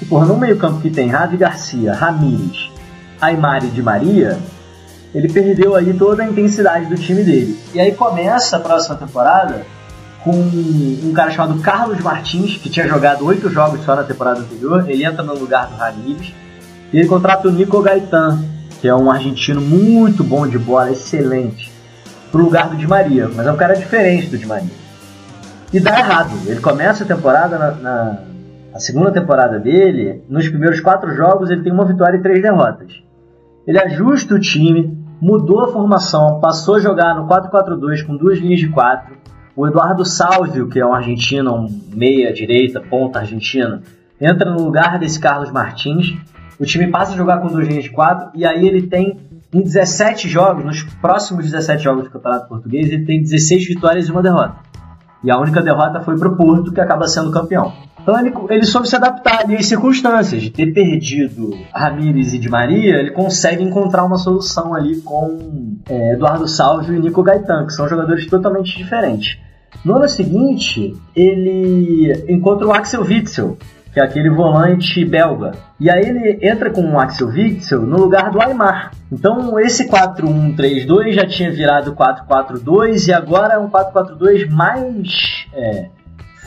[0.00, 2.70] E, porra, no meio campo que tem Ravi Garcia, Ramires,
[3.20, 4.38] Aymar e Di Maria,
[5.14, 7.58] ele perdeu aí toda a intensidade do time dele.
[7.74, 9.66] E aí começa a próxima temporada
[10.22, 14.88] com um cara chamado Carlos Martins, que tinha jogado oito jogos só na temporada anterior.
[14.88, 16.34] Ele entra no lugar do Ramírez.
[16.92, 18.44] E ele contrata o Nico Gaetan,
[18.80, 21.70] que é um argentino muito bom de bola, excelente,
[22.30, 23.28] pro lugar do Di Maria.
[23.34, 24.70] Mas é um cara diferente do Di Maria.
[25.72, 26.32] E dá errado.
[26.46, 28.18] Ele começa a temporada na, na
[28.72, 33.02] a segunda temporada dele, nos primeiros quatro jogos ele tem uma vitória e três derrotas.
[33.66, 38.60] Ele ajusta o time, mudou a formação, passou a jogar no 4-4-2 com duas linhas
[38.60, 39.16] de quatro.
[39.54, 43.82] O Eduardo Salvio, que é um argentino, um meia-direita, ponta argentina,
[44.20, 46.16] entra no lugar desse Carlos Martins.
[46.58, 49.18] O time passa a jogar com duas linhas de quatro e aí ele tem
[49.52, 54.12] em 17 jogos, nos próximos 17 jogos do Campeonato Português, ele tem 16 vitórias e
[54.12, 54.54] uma derrota.
[55.24, 57.72] E a única derrota foi para o Porto, que acaba sendo campeão.
[58.02, 60.42] Então ele, soube se adaptar ali às circunstâncias.
[60.42, 66.14] De ter perdido Ramires e Di Maria, ele consegue encontrar uma solução ali com é,
[66.14, 69.38] Eduardo Salvio e Nico Gaetan, que são jogadores totalmente diferentes.
[69.84, 73.56] No ano seguinte, ele encontra o Axel Witzel,
[73.92, 75.52] que é aquele volante belga.
[75.78, 78.92] E aí ele entra com o Axel Witzel no lugar do Aymar.
[79.10, 85.86] Então esse 4-1-3-2 já tinha virado 4-4-2 e agora é um 4-4-2 mais é,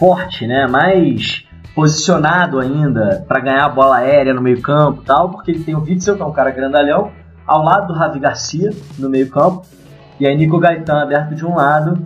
[0.03, 0.67] forte, né?
[0.67, 5.73] Mais posicionado ainda para ganhar a bola aérea no meio campo tal, porque ele tem
[5.73, 7.09] o Witzel, que é um cara grandalhão,
[7.47, 9.65] ao lado do Ravi Garcia no meio campo,
[10.19, 11.97] e aí Nico Gaetan aberto de um lado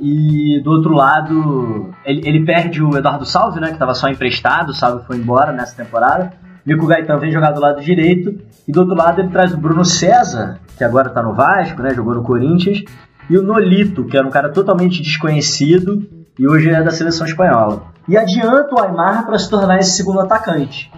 [0.00, 3.66] e do outro lado, ele, ele perde o Eduardo Salve, né?
[3.66, 6.32] Que estava só emprestado, o Salve foi embora nessa temporada.
[6.64, 8.34] Nico Gaetan vem jogar do lado direito.
[8.66, 11.90] E do outro lado ele traz o Bruno César, que agora está no Vasco, né?
[11.94, 12.82] Jogou no Corinthians.
[13.28, 17.84] E o Nolito, que era um cara totalmente desconhecido e hoje é da seleção espanhola.
[18.08, 20.90] E adianta o Aymar para se tornar esse segundo atacante,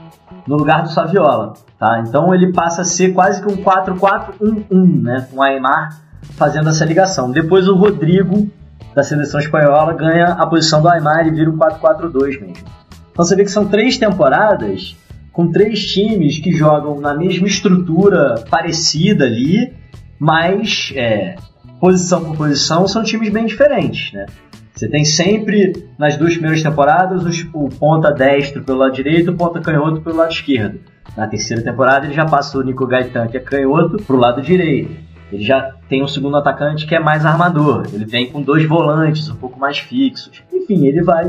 [0.46, 1.54] no lugar do Saviola.
[1.78, 2.02] Tá?
[2.06, 5.26] Então ele passa a ser quase que um 4-4-1-1, né?
[5.30, 6.00] com o Aymar
[6.32, 7.30] fazendo essa ligação.
[7.30, 8.48] Depois o Rodrigo
[8.94, 12.64] da seleção espanhola ganha a posição do Aymar e vira um 4-4-2 mesmo.
[13.12, 14.96] Então você vê que são três temporadas
[15.32, 19.74] com três times que jogam na mesma estrutura parecida ali,
[20.18, 21.34] mas é,
[21.80, 24.26] posição por posição são times bem diferentes, né?
[24.74, 29.60] Você tem sempre, nas duas primeiras temporadas, o ponta destro pelo lado direito o ponta
[29.60, 30.80] canhoto pelo lado esquerdo.
[31.16, 34.42] Na terceira temporada ele já passa o Nico Gaetan, que é canhoto, para o lado
[34.42, 34.90] direito.
[35.32, 37.86] Ele já tem um segundo atacante que é mais armador.
[37.92, 40.42] Ele vem com dois volantes um pouco mais fixos.
[40.52, 41.24] Enfim, ele vai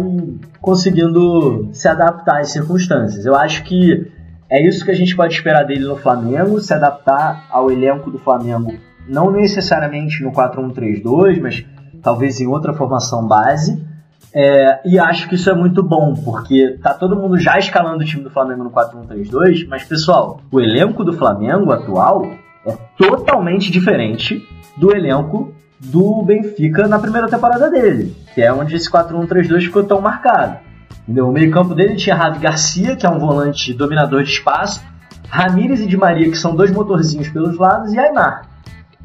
[0.60, 3.26] conseguindo se adaptar às circunstâncias.
[3.26, 4.12] Eu acho que
[4.50, 8.18] é isso que a gente pode esperar dele no Flamengo, se adaptar ao elenco do
[8.18, 8.74] Flamengo,
[9.08, 11.66] não necessariamente no 4-1-3-2, mas
[12.06, 13.84] talvez em outra formação base.
[14.32, 18.06] É, e acho que isso é muito bom, porque tá todo mundo já escalando o
[18.06, 22.28] time do Flamengo no 4-1-3-2, mas pessoal, o elenco do Flamengo atual
[22.66, 24.46] é totalmente diferente
[24.78, 30.02] do elenco do Benfica na primeira temporada dele, que é onde esse 4-1-3-2 ficou tão
[30.02, 30.58] marcado.
[31.04, 31.30] Entendeu?
[31.30, 34.84] O meio-campo dele tinha Ravi Garcia, que é um volante dominador de espaço,
[35.30, 38.50] Ramírez e Di Maria, que são dois motorzinhos pelos lados, e Aymar.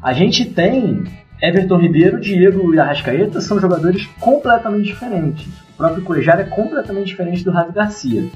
[0.01, 1.03] A gente tem
[1.41, 5.47] Everton Ribeiro, Diego e Arrascaeta são jogadores completamente diferentes.
[5.73, 8.29] O próprio Cuejar é completamente diferente do Ravi Garcia.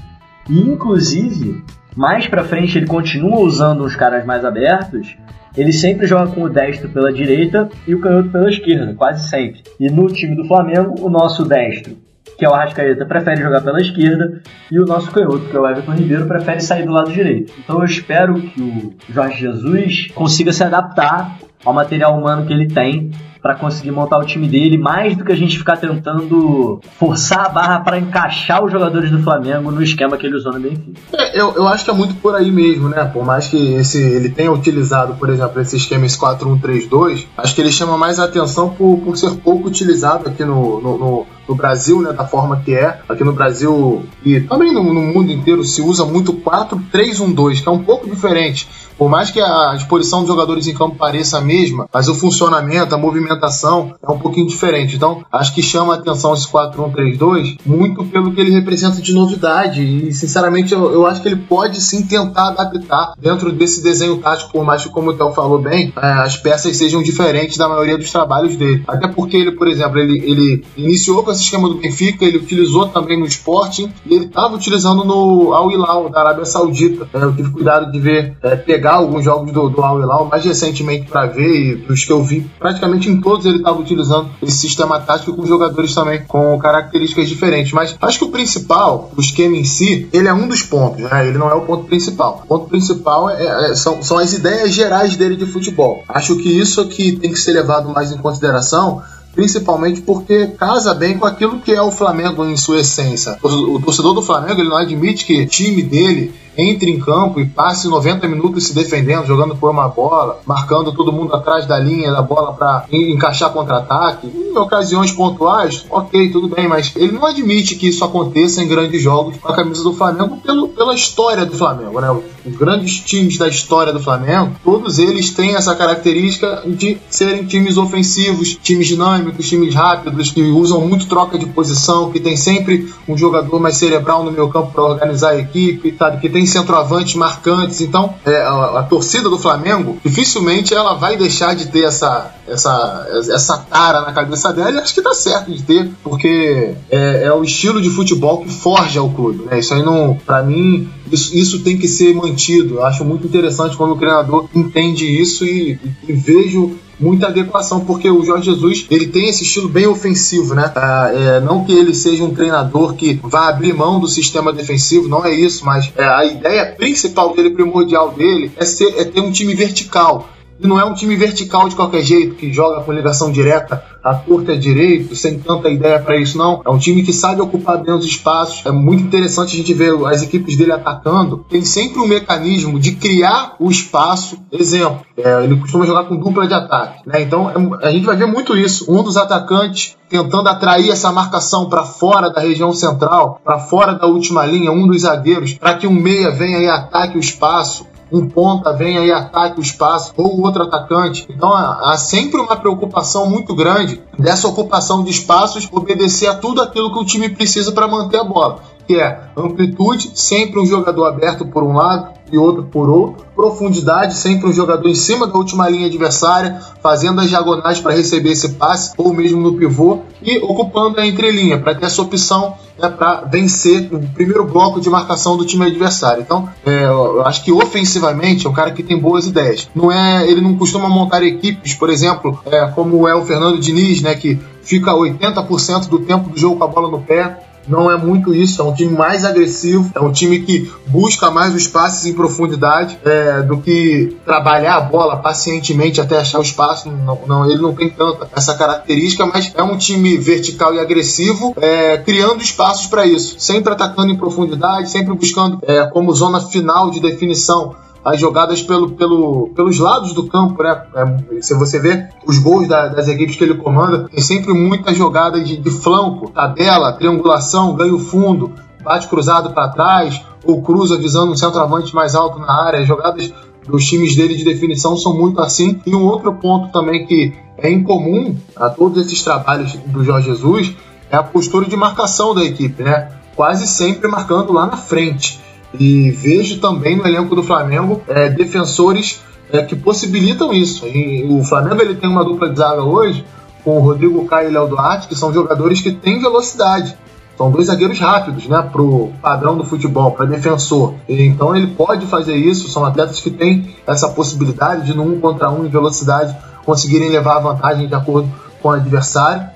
[0.50, 1.62] E, inclusive,
[1.94, 5.16] mais pra frente ele continua usando os caras mais abertos,
[5.56, 9.62] ele sempre joga com o destro pela direita e o canhoto pela esquerda, quase sempre.
[9.80, 11.96] E no time do Flamengo, o nosso destro,
[12.36, 15.68] que é o Arrascaeta, prefere jogar pela esquerda e o nosso canhoto, que é o
[15.68, 17.52] Everton Ribeiro, prefere sair do lado direito.
[17.58, 22.68] Então eu espero que o Jorge Jesus consiga se adaptar ao material humano que ele
[22.68, 23.10] tem
[23.46, 27.48] para conseguir montar o time dele, mais do que a gente ficar tentando forçar a
[27.48, 31.00] barra para encaixar os jogadores do Flamengo no esquema que ele usou no Benfica.
[31.12, 33.04] É, eu, eu acho que é muito por aí mesmo, né?
[33.04, 37.60] Por mais que esse, ele tenha utilizado, por exemplo, esse esquema esse 4-1-3-2, acho que
[37.60, 42.00] ele chama mais atenção por, por ser pouco utilizado aqui no, no, no no Brasil,
[42.02, 43.00] né, da forma que é.
[43.08, 47.72] Aqui no Brasil e também no, no mundo inteiro se usa muito 4-3-1-2, que é
[47.72, 48.68] um pouco diferente.
[48.98, 52.94] Por mais que a disposição dos jogadores em campo pareça a mesma, mas o funcionamento,
[52.94, 54.96] a movimentação é um pouquinho diferente.
[54.96, 59.82] Então, acho que chama a atenção esse 4-1-3-2 muito pelo que ele representa de novidade.
[59.82, 64.50] E, sinceramente, eu, eu, acho que ele pode sim tentar adaptar dentro desse desenho tático,
[64.50, 67.98] por mais que, como o Théo falou bem, é, as peças sejam diferentes da maioria
[67.98, 68.82] dos trabalhos dele.
[68.88, 72.88] Até porque ele, por exemplo, ele, ele iniciou com esse esquema do Benfica, ele utilizou
[72.88, 77.08] também no Sporting e ele estava utilizando no Al Hilal da Arábia Saudita.
[77.12, 80.44] É, eu tive cuidado de ver, é, pegar alguns jogos do, do Al Hilal mais
[80.44, 84.58] recentemente para ver e dos que eu vi, praticamente em todos ele estava utilizando esse
[84.58, 87.72] sistema tático com jogadores também com características diferentes.
[87.72, 91.28] Mas acho que o principal, o esquema em si, ele é um dos pontos, né?
[91.28, 92.42] Ele não é o ponto principal.
[92.44, 96.02] O ponto principal é, é, são, são as ideias gerais dele de futebol.
[96.08, 99.02] Acho que isso aqui tem que ser levado mais em consideração
[99.36, 103.38] principalmente porque casa bem com aquilo que é o Flamengo em sua essência.
[103.42, 107.46] O torcedor do Flamengo ele não admite que o time dele entre em campo e
[107.46, 112.12] passe 90 minutos se defendendo, jogando por uma bola, marcando todo mundo atrás da linha
[112.12, 114.28] da bola para encaixar contra-ataque.
[114.28, 119.02] Em ocasiões pontuais, ok, tudo bem, mas ele não admite que isso aconteça em grandes
[119.02, 122.10] jogos com a camisa do Flamengo pelo, pela história do Flamengo, né?
[122.44, 127.76] Os grandes times da história do Flamengo, todos eles têm essa característica de serem times
[127.76, 133.16] ofensivos, times dinâmicos, times rápidos, que usam muito troca de posição, que tem sempre um
[133.16, 136.20] jogador mais cerebral no meio campo para organizar a equipe, sabe?
[136.20, 137.80] Que tem centroavantes marcantes.
[137.80, 143.06] Então, é, a, a, torcida do Flamengo dificilmente ela vai deixar de ter essa, essa,
[143.10, 144.70] essa tara na cabeça dela.
[144.72, 148.50] E acho que tá certo de ter, porque é, é o estilo de futebol que
[148.50, 149.44] forja o clube.
[149.46, 149.58] Né?
[149.58, 152.76] Isso aí não, para mim, isso, isso tem que ser mantido.
[152.76, 157.80] Eu acho muito interessante quando o treinador entende isso e, e, e vejo muita adequação,
[157.80, 160.72] porque o Jorge Jesus ele tem esse estilo bem ofensivo, né?
[160.74, 165.08] Ah, é, não que ele seja um treinador que vá abrir mão do sistema defensivo,
[165.08, 169.20] não é isso, mas é, a ideia principal dele, primordial dele, é, ser, é ter
[169.20, 170.28] um time vertical.
[170.58, 174.14] E não é um time vertical de qualquer jeito, que joga com ligação direta a
[174.14, 176.62] torta é direito, sem tanta ideia para isso, não.
[176.64, 178.64] É um time que sabe ocupar bem os espaços.
[178.64, 181.44] É muito interessante a gente ver as equipes dele atacando.
[181.50, 184.38] Tem sempre um mecanismo de criar o espaço.
[184.52, 187.00] Exemplo, é, ele costuma jogar com dupla de ataque.
[187.04, 187.22] Né?
[187.22, 188.88] Então é, a gente vai ver muito isso.
[188.88, 194.06] Um dos atacantes tentando atrair essa marcação para fora da região central, para fora da
[194.06, 198.28] última linha, um dos zagueiros, para que um meia venha e ataque o espaço um
[198.28, 201.26] ponta vem aí ataque o espaço ou outro atacante.
[201.28, 206.92] Então há sempre uma preocupação muito grande dessa ocupação de espaços obedecer a tudo aquilo
[206.92, 211.46] que o time precisa para manter a bola que é amplitude, sempre um jogador aberto
[211.46, 215.68] por um lado e outro por outro, profundidade, sempre um jogador em cima da última
[215.68, 221.00] linha adversária, fazendo as diagonais para receber esse passe, ou mesmo no pivô, e ocupando
[221.00, 225.44] a entrelinha, para ter essa opção né, para vencer o primeiro bloco de marcação do
[225.44, 226.22] time adversário.
[226.22, 229.68] Então, é, eu acho que ofensivamente é um cara que tem boas ideias.
[229.74, 234.02] Não é, ele não costuma montar equipes, por exemplo, é, como é o Fernando Diniz,
[234.02, 237.96] né, que fica 80% do tempo do jogo com a bola no pé não é
[237.96, 238.60] muito isso.
[238.60, 242.98] É um time mais agressivo, é um time que busca mais os passes em profundidade
[243.04, 246.90] é, do que trabalhar a bola pacientemente até achar o espaço.
[246.90, 251.54] Não, não, ele não tem tanta essa característica, mas é um time vertical e agressivo,
[251.56, 256.90] é, criando espaços para isso, sempre atacando em profundidade, sempre buscando é, como zona final
[256.90, 257.74] de definição
[258.06, 260.80] as jogadas pelo, pelo, pelos lados do campo, né?
[260.94, 264.96] É, se você vê os gols da, das equipes que ele comanda, tem sempre muitas
[264.96, 268.52] jogadas de, de flanco, tabela, triangulação, ganho fundo,
[268.84, 272.78] bate cruzado para trás, ou cruza visando um centroavante mais alto na área.
[272.78, 273.32] As jogadas
[273.66, 275.80] dos times dele de definição são muito assim.
[275.84, 280.76] E um outro ponto também que é incomum a todos esses trabalhos do Jorge Jesus
[281.10, 283.10] é a postura de marcação da equipe, né?
[283.34, 285.44] Quase sempre marcando lá na frente.
[285.78, 290.86] E vejo também no elenco do Flamengo é, defensores é, que possibilitam isso.
[290.86, 293.24] E o Flamengo ele tem uma dupla de zaga hoje
[293.64, 296.96] com o Rodrigo Caio e Léo Duarte, que são jogadores que têm velocidade.
[297.36, 300.94] São dois zagueiros rápidos, né, pro padrão do futebol, para defensor.
[301.06, 302.68] Então ele pode fazer isso.
[302.70, 306.34] São atletas que têm essa possibilidade de no um contra um em velocidade
[306.66, 308.28] conseguirem levar a vantagem de acordo
[308.60, 309.48] com o adversário.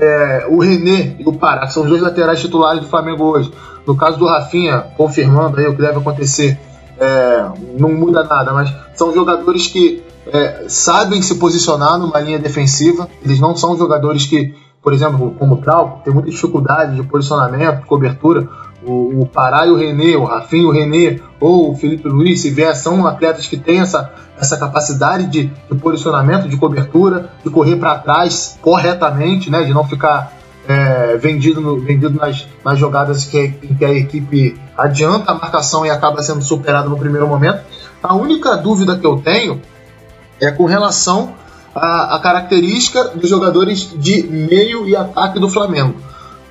[0.00, 3.50] É, o René e o Pará, que são os dois laterais titulares do Flamengo hoje,
[3.90, 6.56] no caso do Rafinha, confirmando aí o que deve acontecer,
[6.96, 7.44] é,
[7.76, 10.00] não muda nada, mas são jogadores que
[10.32, 13.08] é, sabem se posicionar numa linha defensiva.
[13.24, 17.84] Eles não são jogadores que, por exemplo, como o Trau, tem muita dificuldade de posicionamento,
[17.84, 18.48] cobertura.
[18.86, 22.40] O, o Pará e o René, o Rafinha e o René, ou o Felipe Luiz,
[22.40, 27.50] se vier, são atletas que têm essa, essa capacidade de, de posicionamento, de cobertura, de
[27.50, 33.24] correr para trás corretamente, né, de não ficar é, vendido, no, vendido nas, nas jogadas
[33.24, 37.62] que, que a equipe adianta a marcação e acaba sendo superada no primeiro momento.
[38.02, 39.60] A única dúvida que eu tenho
[40.40, 41.34] é com relação
[41.74, 45.96] à, à característica dos jogadores de meio e ataque do Flamengo.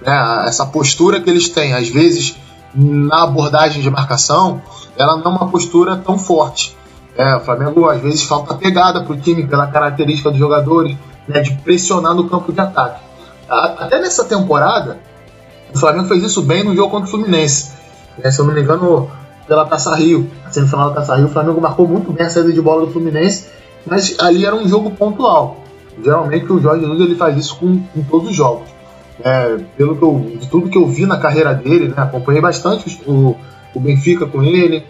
[0.05, 2.35] É, essa postura que eles têm, às vezes,
[2.73, 4.61] na abordagem de marcação,
[4.97, 6.77] ela não é uma postura tão forte.
[7.17, 10.95] É, o Flamengo às vezes falta pegada para o time pela característica dos jogadores,
[11.27, 13.08] né, de pressionar no campo de ataque.
[13.49, 14.99] Até nessa temporada,
[15.73, 17.71] o Flamengo fez isso bem no jogo contra o Fluminense.
[18.21, 19.09] É, se eu não me engano,
[19.47, 22.51] pela Taça Rio, a semifinal da Taça Rio, o Flamengo marcou muito bem a saída
[22.51, 23.47] de bola do Fluminense,
[23.85, 25.63] mas ali era um jogo pontual.
[26.03, 28.69] Geralmente o Jorge Jesus ele faz isso com, com todos os jogos.
[29.21, 33.01] É, pelo que eu, de tudo que eu vi na carreira dele, né, acompanhei bastante
[33.05, 33.35] o,
[33.75, 34.85] o Benfica com ele,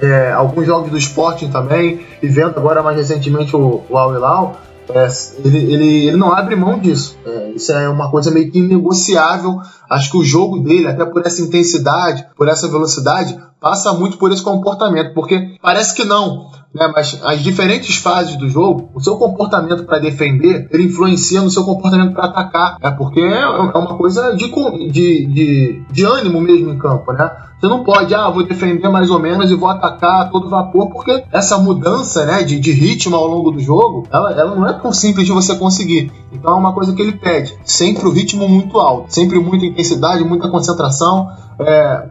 [0.00, 4.56] é, alguns jogos do Sporting também, e vendo agora mais recentemente o, o Al Hilal,
[4.88, 5.08] é,
[5.44, 7.16] ele, ele, ele não abre mão disso.
[7.24, 9.60] É, isso é uma coisa meio que inegociável.
[9.88, 14.30] Acho que o jogo dele, até por essa intensidade, por essa velocidade, passa muito por
[14.30, 16.90] esse comportamento, porque parece que não, né?
[16.92, 21.64] Mas as diferentes fases do jogo, o seu comportamento para defender, ele influencia no seu
[21.64, 24.50] comportamento para atacar, é porque é, é uma coisa de,
[24.90, 27.30] de, de, de ânimo mesmo em campo, né?
[27.60, 30.90] Você não pode, ah, vou defender mais ou menos e vou atacar a todo vapor,
[30.90, 34.72] porque essa mudança né, de, de ritmo ao longo do jogo, ela, ela não é
[34.74, 36.12] tão simples de você conseguir.
[36.30, 37.56] Então é uma coisa que ele pede.
[37.64, 41.30] Sempre o ritmo muito alto, sempre muita intensidade, muita concentração.
[41.58, 42.08] É,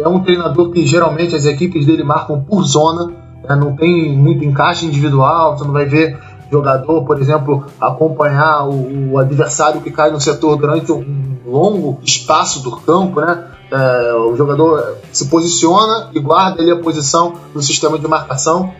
[0.00, 3.10] é um treinador que geralmente as equipes dele marcam por zona,
[3.48, 6.18] né, não tem muito encaixe individual, você não vai ver
[6.50, 12.62] jogador, por exemplo, acompanhar o, o adversário que cai no setor durante um longo espaço
[12.62, 13.44] do campo, né?
[13.70, 18.72] É, o jogador se posiciona e guarda ali a posição no sistema de marcação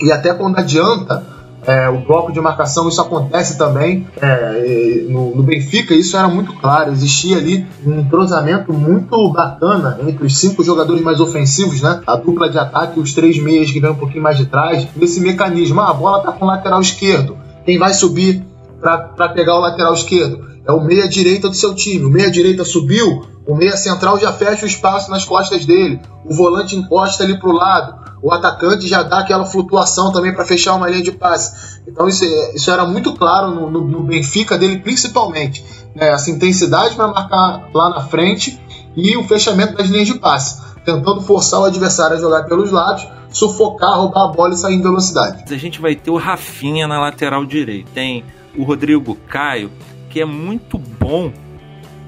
[0.00, 1.24] e até quando adianta
[1.66, 6.52] é, o bloco de marcação, isso acontece também é, no, no, Benfica, isso era muito
[6.54, 12.00] claro, existia ali um entrosamento muito bacana entre os cinco jogadores mais ofensivos, né?
[12.06, 15.20] A dupla de ataque os três meias que vem um pouquinho mais de trás, nesse
[15.20, 15.80] mecanismo.
[15.80, 18.44] Ah, a bola tá com o lateral esquerdo, quem vai subir
[18.80, 20.51] para pegar o lateral esquerdo?
[20.66, 22.04] É o meia direita do seu time.
[22.04, 26.34] O meia direita subiu, o meia central já fecha o espaço nas costas dele, o
[26.34, 30.74] volante encosta ali para o lado, o atacante já dá aquela flutuação também para fechar
[30.74, 31.80] uma linha de passe.
[31.86, 35.64] Então isso, é, isso era muito claro no, no, no Benfica dele, principalmente.
[35.94, 36.10] Né?
[36.10, 38.60] Essa intensidade para marcar lá na frente
[38.96, 43.08] e o fechamento das linhas de passe, tentando forçar o adversário a jogar pelos lados,
[43.30, 45.52] sufocar, roubar a bola e sair em velocidade.
[45.52, 48.24] A gente vai ter o Rafinha na lateral direita, tem
[48.56, 49.70] o Rodrigo Caio,
[50.12, 51.32] que é muito bom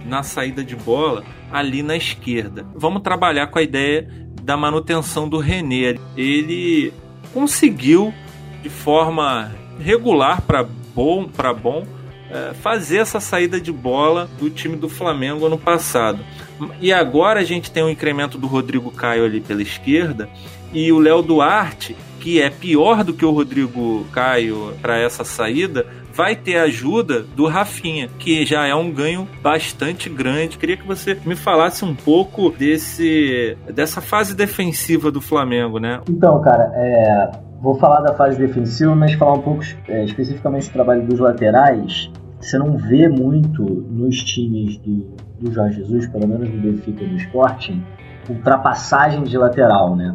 [0.05, 2.67] na saída de bola ali na esquerda.
[2.75, 4.07] Vamos trabalhar com a ideia
[4.43, 5.97] da manutenção do René.
[6.15, 6.93] Ele
[7.33, 8.13] conseguiu
[8.63, 10.63] de forma regular para
[10.95, 11.87] bom, para bom
[12.31, 16.21] é, fazer essa saída de bola do time do Flamengo no passado.
[16.83, 20.29] E agora a gente tem um incremento do Rodrigo Caio ali pela esquerda
[20.75, 25.87] e o Léo Duarte, que é pior do que o Rodrigo Caio para essa saída,
[26.15, 30.57] vai ter ajuda do Rafinha, que já é um ganho bastante grande.
[30.57, 36.01] Queria que você me falasse um pouco desse dessa fase defensiva do Flamengo, né?
[36.09, 40.73] Então, cara, é, vou falar da fase defensiva, mas falar um pouco é, especificamente do
[40.73, 42.11] trabalho dos laterais.
[42.41, 47.07] Você não vê muito nos times do, do Jorge Jesus, pelo menos no Benfica e
[47.07, 47.83] no Sporting,
[48.29, 50.15] ultrapassagem de lateral, né?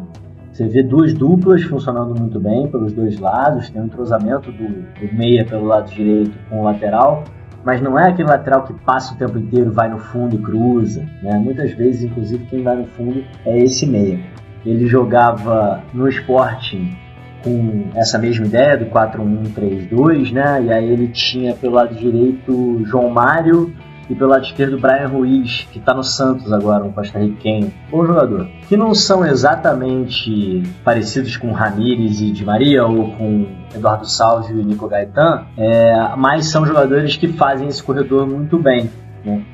[0.60, 5.14] Você vê duas duplas funcionando muito bem pelos dois lados, tem um entrosamento do, do
[5.14, 7.24] meia pelo lado direito com o lateral,
[7.64, 11.08] mas não é aquele lateral que passa o tempo inteiro, vai no fundo e cruza.
[11.22, 11.38] Né?
[11.38, 14.20] Muitas vezes, inclusive, quem vai no fundo é esse meia.
[14.66, 16.94] Ele jogava no Sporting
[17.42, 20.62] com essa mesma ideia do 4-1-3-2, né?
[20.62, 23.72] E aí ele tinha pelo lado direito João Mário,
[24.10, 27.72] e pelo lado esquerdo, Brian Ruiz, que está no Santos agora, um costarriquenho.
[27.88, 28.48] Bom jogador.
[28.68, 34.64] Que não são exatamente parecidos com Ramires e Di Maria ou com Eduardo Salvio e
[34.64, 38.90] Nico Gaetan, é, mas são jogadores que fazem esse corredor muito bem.
[39.24, 39.44] Né?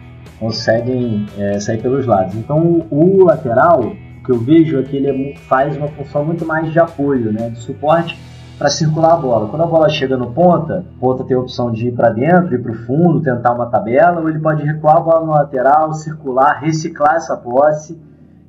[0.41, 2.35] Conseguem é, sair pelos lados.
[2.35, 6.47] Então, o, lateral, o que eu vejo é que ele é, faz uma função muito
[6.47, 7.51] mais de apoio, né?
[7.51, 8.19] de suporte
[8.59, 9.49] para circular a bola.
[9.49, 12.55] Quando a bola chega no ponta, o ponta tem a opção de ir para dentro,
[12.55, 15.93] ir para o fundo, tentar uma tabela, ou ele pode recuar a bola no lateral,
[15.93, 18.01] circular, reciclar essa posse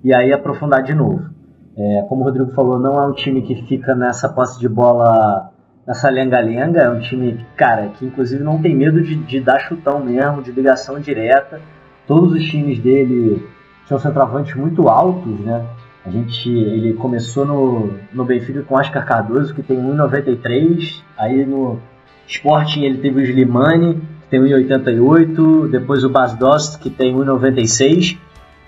[0.03, 1.29] e aí aprofundar de novo.
[1.77, 5.51] É, como o Rodrigo falou, não é um time que fica nessa posse de bola,
[5.85, 9.99] nessa lenga-lenga, é um time, cara, que inclusive não tem medo de, de dar chutão
[9.99, 11.59] mesmo, de ligação direta.
[12.07, 13.45] Todos os times dele
[13.85, 15.65] são centroavantes muito altos, né?
[16.07, 21.03] A gente, ele começou no, no Benfica com Oscar Cardoso, que tem 1,93.
[21.17, 21.81] Aí no
[22.25, 25.69] Sporting ele teve o Slimani, que tem 1,88.
[25.69, 28.17] Depois o Bas Dost, que tem 1,96.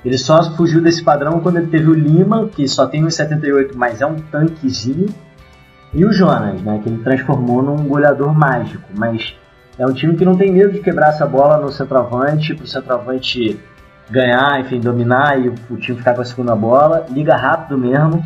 [0.03, 4.01] Ele só fugiu desse padrão quando ele teve o Lima, que só tem 1,78, mas
[4.01, 5.07] é um tanquezinho.
[5.93, 8.83] E o Jonas, né, que ele transformou num goleador mágico.
[8.93, 9.33] Mas
[9.77, 12.67] é um time que não tem medo de quebrar essa bola no centroavante, para o
[12.67, 13.57] centroavante
[14.09, 18.23] ganhar, enfim, dominar e o time ficar com a segunda bola, liga rápido mesmo.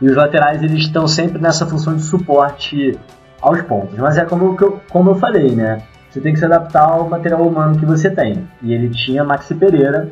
[0.00, 2.98] E os laterais eles estão sempre nessa função de suporte
[3.40, 3.98] aos pontos.
[3.98, 5.82] Mas é como eu, como eu falei, né?
[6.10, 8.48] você tem que se adaptar ao material humano que você tem.
[8.62, 10.10] E ele tinha Maxi Pereira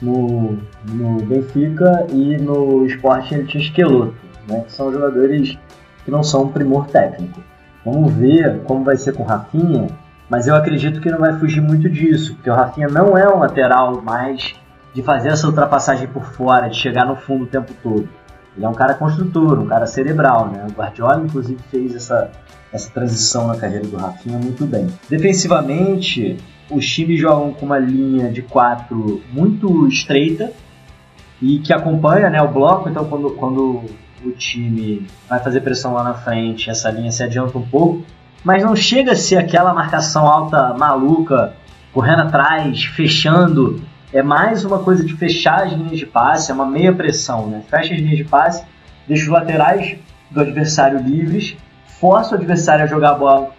[0.00, 0.58] no,
[0.88, 4.14] no Benfica e no Sport ele tinha Esqueloto,
[4.48, 5.58] né, que são jogadores
[6.04, 7.42] que não são um primor técnico.
[7.84, 9.88] Vamos ver como vai ser com o Rafinha,
[10.30, 13.40] mas eu acredito que não vai fugir muito disso, porque o Rafinha não é um
[13.40, 14.54] lateral mais
[14.94, 18.08] de fazer essa ultrapassagem por fora, de chegar no fundo o tempo todo.
[18.56, 20.66] Ele é um cara construtor, um cara cerebral, né?
[20.68, 22.30] O Guardiola, inclusive, fez essa,
[22.72, 24.86] essa transição na carreira do Rafinha muito bem.
[25.08, 26.36] Defensivamente,
[26.70, 30.52] os times jogam com uma linha de quatro muito estreita
[31.42, 33.84] e que acompanha né, o bloco, então quando, quando
[34.24, 38.04] o time vai fazer pressão lá na frente, essa linha se adianta um pouco,
[38.44, 41.54] mas não chega a ser aquela marcação alta maluca,
[41.92, 43.82] correndo atrás, fechando.
[44.12, 47.62] É mais uma coisa de fechar as linhas de passe, é uma meia pressão, né?
[47.68, 48.64] Fecha as linhas de passe,
[49.06, 49.96] deixa os laterais
[50.30, 51.56] do adversário livres,
[52.00, 53.50] força o adversário a jogar a bola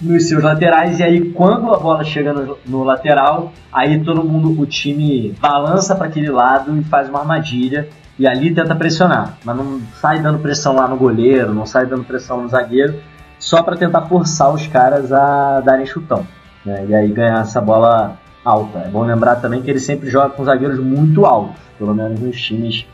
[0.00, 4.60] nos seus laterais e aí quando a bola chega no, no lateral, aí todo mundo,
[4.60, 7.88] o time balança para aquele lado e faz uma armadilha
[8.18, 12.04] e ali tenta pressionar, mas não sai dando pressão lá no goleiro, não sai dando
[12.04, 13.00] pressão no zagueiro,
[13.38, 16.26] só para tentar forçar os caras a darem chutão,
[16.64, 16.84] né?
[16.88, 18.80] E aí ganhar essa bola alta.
[18.80, 22.40] É bom lembrar também que ele sempre joga com zagueiros muito altos, pelo menos nos
[22.40, 22.86] times,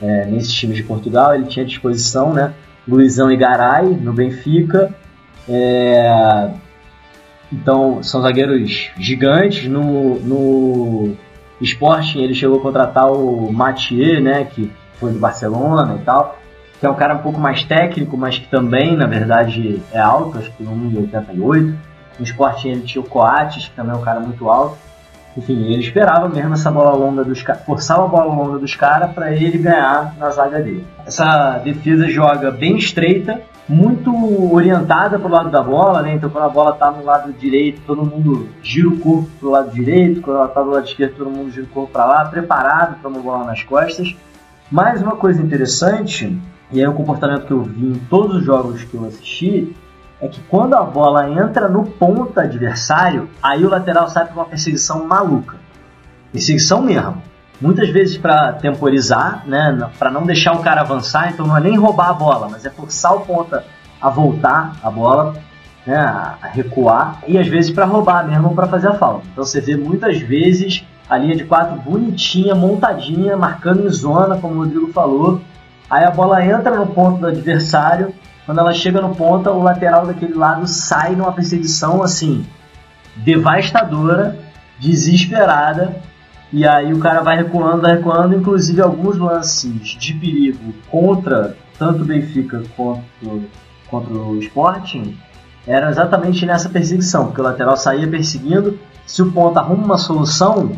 [0.00, 2.52] é, nesses times de Portugal ele tinha à disposição, né?
[2.86, 4.94] Luizão e Garay no Benfica.
[5.48, 6.50] É,
[7.52, 9.68] então são zagueiros gigantes.
[9.68, 11.16] No, no
[11.60, 14.44] Sporting ele chegou a contratar o Mathieu, né?
[14.44, 14.70] Que
[15.00, 16.38] foi do Barcelona e tal
[16.78, 20.38] que é um cara um pouco mais técnico, mas que também, na verdade, é alto,
[20.38, 21.74] acho que 1,88.
[22.18, 24.76] No esporte ele tinha o Coates, que também é um cara muito alto.
[25.36, 29.32] Enfim, ele esperava mesmo essa bola longa dos caras, a bola longa dos caras para
[29.32, 30.86] ele ganhar na zaga dele.
[31.04, 34.10] Essa defesa joga bem estreita, muito
[34.54, 36.14] orientada pro lado da bola, né?
[36.14, 39.70] Então quando a bola tá no lado direito, todo mundo gira o corpo pro lado
[39.72, 42.98] direito, quando ela tá do lado esquerdo, todo mundo gira o corpo para lá, preparado
[42.98, 44.16] para uma bola nas costas.
[44.70, 46.34] Mais uma coisa interessante
[46.72, 49.74] e aí o comportamento que eu vi em todos os jogos que eu assisti
[50.20, 54.44] é que quando a bola entra no ponto adversário, aí o lateral sai para uma
[54.46, 55.56] perseguição maluca.
[56.32, 57.22] Perseguição mesmo.
[57.60, 61.78] Muitas vezes para temporizar, né, para não deixar o cara avançar, então não é nem
[61.78, 63.64] roubar a bola, mas é forçar o ponta
[64.00, 65.34] a voltar a bola,
[65.86, 69.26] né, a recuar, e às vezes para roubar mesmo para fazer a falta.
[69.32, 74.54] Então você vê muitas vezes a linha de quatro bonitinha, montadinha, marcando em zona, como
[74.54, 75.40] o Rodrigo falou,
[75.90, 78.14] Aí a bola entra no ponto do adversário.
[78.44, 82.46] Quando ela chega no ponto, o lateral daquele lado sai numa perseguição assim
[83.16, 84.38] devastadora,
[84.78, 85.96] desesperada.
[86.52, 92.02] E aí o cara vai recuando, vai recuando, inclusive alguns lances de perigo contra tanto
[92.02, 93.02] o Benfica quanto
[93.88, 95.16] contra o Sporting
[95.66, 100.72] eram exatamente nessa perseguição, porque o lateral saía perseguindo, se o ponto arruma uma solução,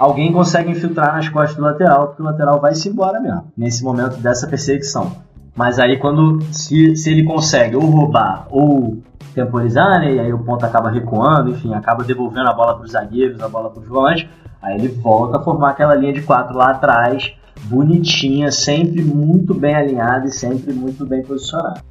[0.00, 3.84] alguém consegue infiltrar nas costas do lateral, porque o lateral vai se embora mesmo, nesse
[3.84, 5.14] momento dessa perseguição.
[5.54, 8.96] Mas aí quando se, se ele consegue ou roubar ou
[9.34, 12.92] temporizar, né, e aí o ponto acaba recuando, enfim, acaba devolvendo a bola para os
[12.92, 14.26] zagueiros, a bola para os volantes,
[14.62, 17.34] aí ele volta a formar aquela linha de quatro lá atrás,
[17.64, 21.82] bonitinha, sempre muito bem alinhada e sempre muito bem posicionada.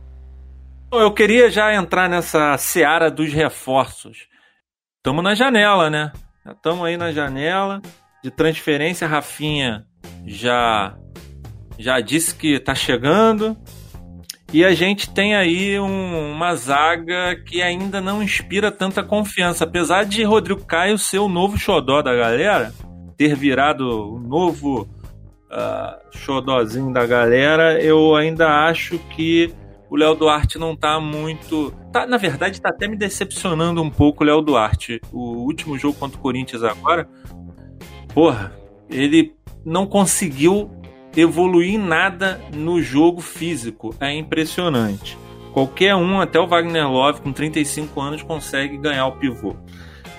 [0.91, 4.27] Eu queria já entrar nessa seara dos reforços.
[4.97, 6.11] Estamos na janela, né?
[6.43, 7.79] Estamos aí na janela
[8.23, 9.07] de transferência.
[9.07, 9.85] Rafinha
[10.25, 10.95] já
[11.77, 13.57] já disse que está chegando.
[14.51, 19.63] E a gente tem aí um, uma zaga que ainda não inspira tanta confiança.
[19.63, 22.73] Apesar de Rodrigo Caio ser o novo xodó da galera,
[23.15, 24.89] ter virado o novo
[25.51, 29.53] uh, xodózinho da galera, eu ainda acho que
[29.87, 31.71] o Léo Duarte não tá muito.
[31.91, 34.99] Tá, na verdade, tá até me decepcionando um pouco o Léo Duarte.
[35.11, 37.07] O último jogo contra o Corinthians agora,
[38.13, 38.53] porra,
[38.89, 39.33] ele
[39.65, 40.71] não conseguiu
[41.15, 43.95] evoluir nada no jogo físico.
[43.99, 45.17] É impressionante.
[45.53, 49.55] Qualquer um, até o Wagner Love, com 35 anos, consegue ganhar o pivô.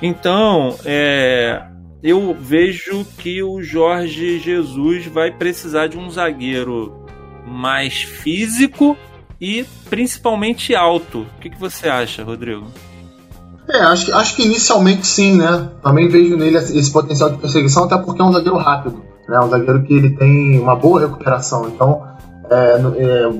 [0.02, 1.62] Então, é,
[2.02, 7.06] eu vejo que o Jorge Jesus vai precisar de um zagueiro
[7.46, 8.96] mais físico
[9.40, 11.20] e principalmente alto.
[11.20, 12.66] O que, que você acha, Rodrigo?
[13.72, 15.68] É, acho que, acho que inicialmente sim, né?
[15.82, 19.38] Também vejo nele esse potencial de perseguição, até porque é um zagueiro rápido, né?
[19.40, 21.68] Um zagueiro que ele tem uma boa recuperação.
[21.68, 22.02] Então,
[22.50, 23.30] é, é,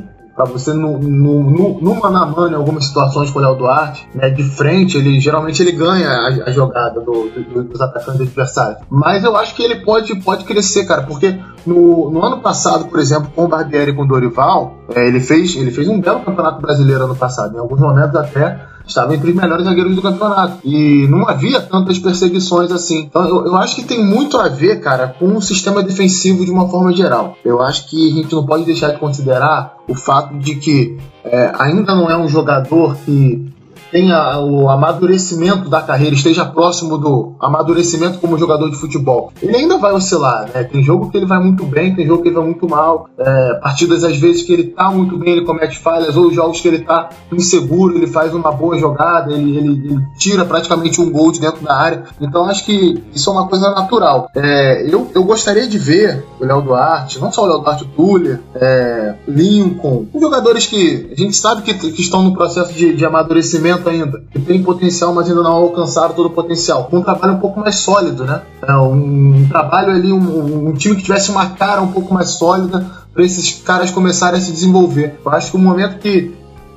[0.41, 3.57] para você no, no, no, no mano a mano, em algumas situações com o Léo
[3.57, 8.22] Duarte, né, de frente, ele geralmente ele ganha a, a jogada do, do, dos atacantes
[8.22, 8.81] adversários.
[8.89, 12.99] Mas eu acho que ele pode, pode crescer, cara, porque no, no ano passado, por
[13.01, 16.20] exemplo, com o Barbieri e com o Dorival, é, ele, fez, ele fez um belo
[16.20, 17.55] campeonato brasileiro ano passado.
[17.55, 20.59] Em alguns momentos até estava entre os melhores zagueiros do campeonato.
[20.64, 23.01] E não havia tantas perseguições assim.
[23.01, 26.51] Então eu, eu acho que tem muito a ver, cara, com o sistema defensivo de
[26.51, 27.36] uma forma geral.
[27.45, 31.53] Eu acho que a gente não pode deixar de considerar o fato de que é,
[31.59, 33.50] ainda não é um jogador que
[33.91, 39.32] tenha o amadurecimento da carreira, esteja próximo do amadurecimento como jogador de futebol.
[39.43, 40.64] Ele ainda vai oscilar, né?
[40.64, 43.09] Tem jogo que ele vai muito bem, tem jogo que ele vai muito mal.
[43.18, 46.68] É, partidas às vezes que ele tá muito bem, ele comete falhas, ou jogos que
[46.68, 51.32] ele tá inseguro, ele faz uma boa jogada, ele, ele, ele tira praticamente um gol
[51.32, 52.05] de dentro da área.
[52.20, 54.30] Então acho que isso é uma coisa natural.
[54.34, 57.86] É, eu, eu gostaria de ver o Léo Duarte, não só o Léo Duarte, o
[57.88, 63.05] Tuller, é, Lincoln, jogadores que a gente sabe que, que estão no processo de, de
[63.05, 66.85] amadurecimento ainda, que tem potencial, mas ainda não alcançaram todo o potencial.
[66.85, 68.43] Com um trabalho um pouco mais sólido, né?
[68.62, 72.85] É um, trabalho ali, um, um, time que tivesse uma cara um pouco mais sólida
[73.12, 75.18] para esses caras começarem a se desenvolver.
[75.24, 76.35] Eu acho que o momento que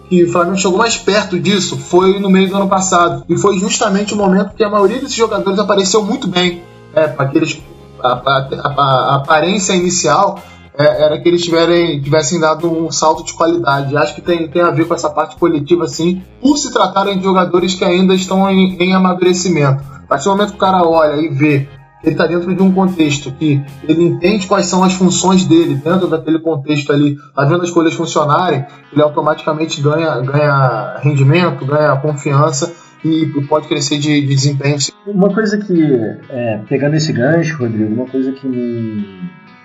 [0.09, 3.23] que o Flamengo chegou mais perto disso foi no meio do ano passado.
[3.27, 6.61] E foi justamente o momento que a maioria desses jogadores apareceu muito bem.
[6.93, 7.59] É, aqueles
[8.03, 10.39] a, a, a, a, aparência inicial
[10.77, 13.95] é, era que eles tiverem, tivessem dado um salto de qualidade.
[13.95, 17.23] Acho que tem, tem a ver com essa parte coletiva, assim, por se tratarem de
[17.23, 19.83] jogadores que ainda estão em, em amadurecimento.
[20.03, 21.67] A partir do momento que o cara olha e vê
[22.03, 26.07] ele está dentro de um contexto que ele entende quais são as funções dele dentro
[26.07, 32.73] daquele contexto ali, tá vendo as coisas funcionarem, ele automaticamente ganha, ganha rendimento, ganha confiança
[33.05, 34.77] e pode crescer de, de desempenho.
[35.07, 35.81] Uma coisa que,
[36.29, 39.05] é, pegando esse gancho, Rodrigo, uma coisa que me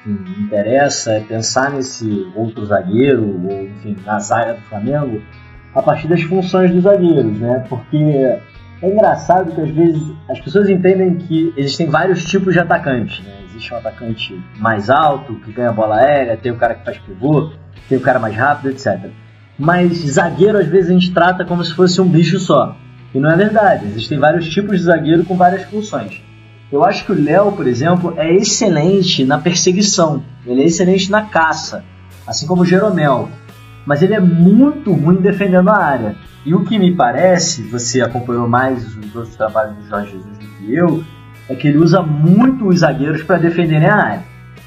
[0.08, 5.22] me interessa é pensar nesse outro zagueiro, ou enfim, na zaga do Flamengo,
[5.74, 7.64] a partir das funções dos zagueiros, né?
[7.68, 7.96] Porque
[8.80, 13.32] é engraçado que às vezes as pessoas entendem que existem vários tipos de atacantes, né?
[13.48, 17.50] Existe um atacante mais alto, que ganha bola aérea, tem o cara que faz pivô,
[17.88, 19.10] tem o cara mais rápido, etc.
[19.58, 22.76] Mas zagueiro às vezes a gente trata como se fosse um bicho só.
[23.14, 26.22] E não é verdade, existem vários tipos de zagueiro com várias funções.
[26.70, 31.22] Eu acho que o Léo, por exemplo, é excelente na perseguição, ele é excelente na
[31.22, 31.84] caça,
[32.26, 33.28] assim como o Jeromel.
[33.86, 36.16] Mas ele é muito ruim defendendo a área.
[36.44, 40.46] E o que me parece, você acompanhou mais os outros trabalhos do Jorge Jesus do
[40.46, 41.04] que eu,
[41.48, 44.24] é que ele usa muito os zagueiros para defenderem a área.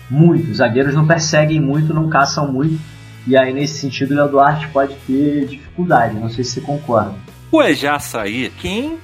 [0.10, 0.50] Muito.
[0.50, 2.80] Os zagueiros não perseguem muito, não caçam muito.
[3.28, 6.20] E aí, nesse sentido, o Léo Duarte pode ter dificuldade.
[6.20, 7.14] Não sei se você concorda.
[7.52, 7.62] O
[8.00, 8.98] sair, quem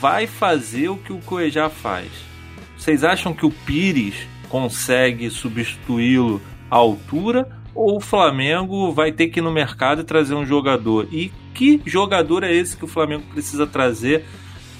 [0.00, 2.10] vai fazer o que o Cuejá faz.
[2.76, 4.14] Vocês acham que o Pires
[4.48, 6.40] consegue substituí-lo
[6.70, 11.08] à altura ou o Flamengo vai ter que ir no mercado e trazer um jogador?
[11.12, 14.24] E que jogador é esse que o Flamengo precisa trazer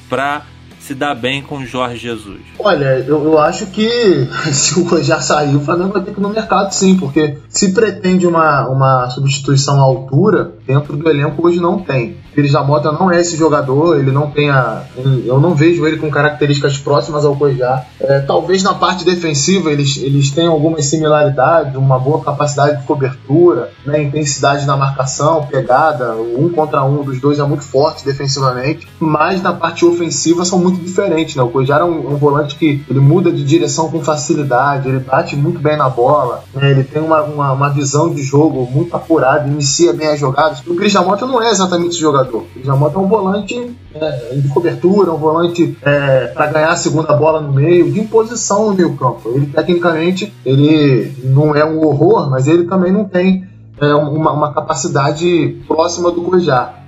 [0.08, 0.46] para
[0.88, 2.40] se dar bem com o Jorge Jesus?
[2.58, 6.22] Olha, eu, eu acho que se o Cuejá sair, o Flamengo vai ter que ir
[6.22, 11.60] no mercado sim, porque se pretende uma, uma substituição à altura, dentro do elenco hoje
[11.60, 12.16] não tem.
[12.34, 14.84] Pires da Mota não é esse jogador, ele não tem a.
[15.26, 17.84] Eu não vejo ele com características próximas ao Cuejá.
[17.98, 23.72] É, talvez na parte defensiva eles, eles tenham algumas similaridades, uma boa capacidade de cobertura,
[23.84, 29.42] né, intensidade na marcação, pegada, um contra um dos dois é muito forte defensivamente, mas
[29.42, 31.36] na parte ofensiva são muito diferentes.
[31.36, 31.42] Né?
[31.42, 35.36] O Cuejá é um, um volante que ele muda de direção com facilidade, ele bate
[35.36, 36.70] muito bem na bola, né?
[36.70, 40.60] ele tem uma, uma, uma, visão de jogo muito apurada, inicia bem as jogadas.
[40.66, 42.44] O Cris Mota não é exatamente esse jogador.
[42.56, 47.14] O Jamota é um volante é, de cobertura, um volante é, para ganhar a segunda
[47.14, 49.30] bola no meio, de imposição no meio campo.
[49.34, 53.46] Ele, tecnicamente, ele não é um horror, mas ele também não tem
[53.80, 56.82] é, uma, uma, capacidade próxima do Cuejar.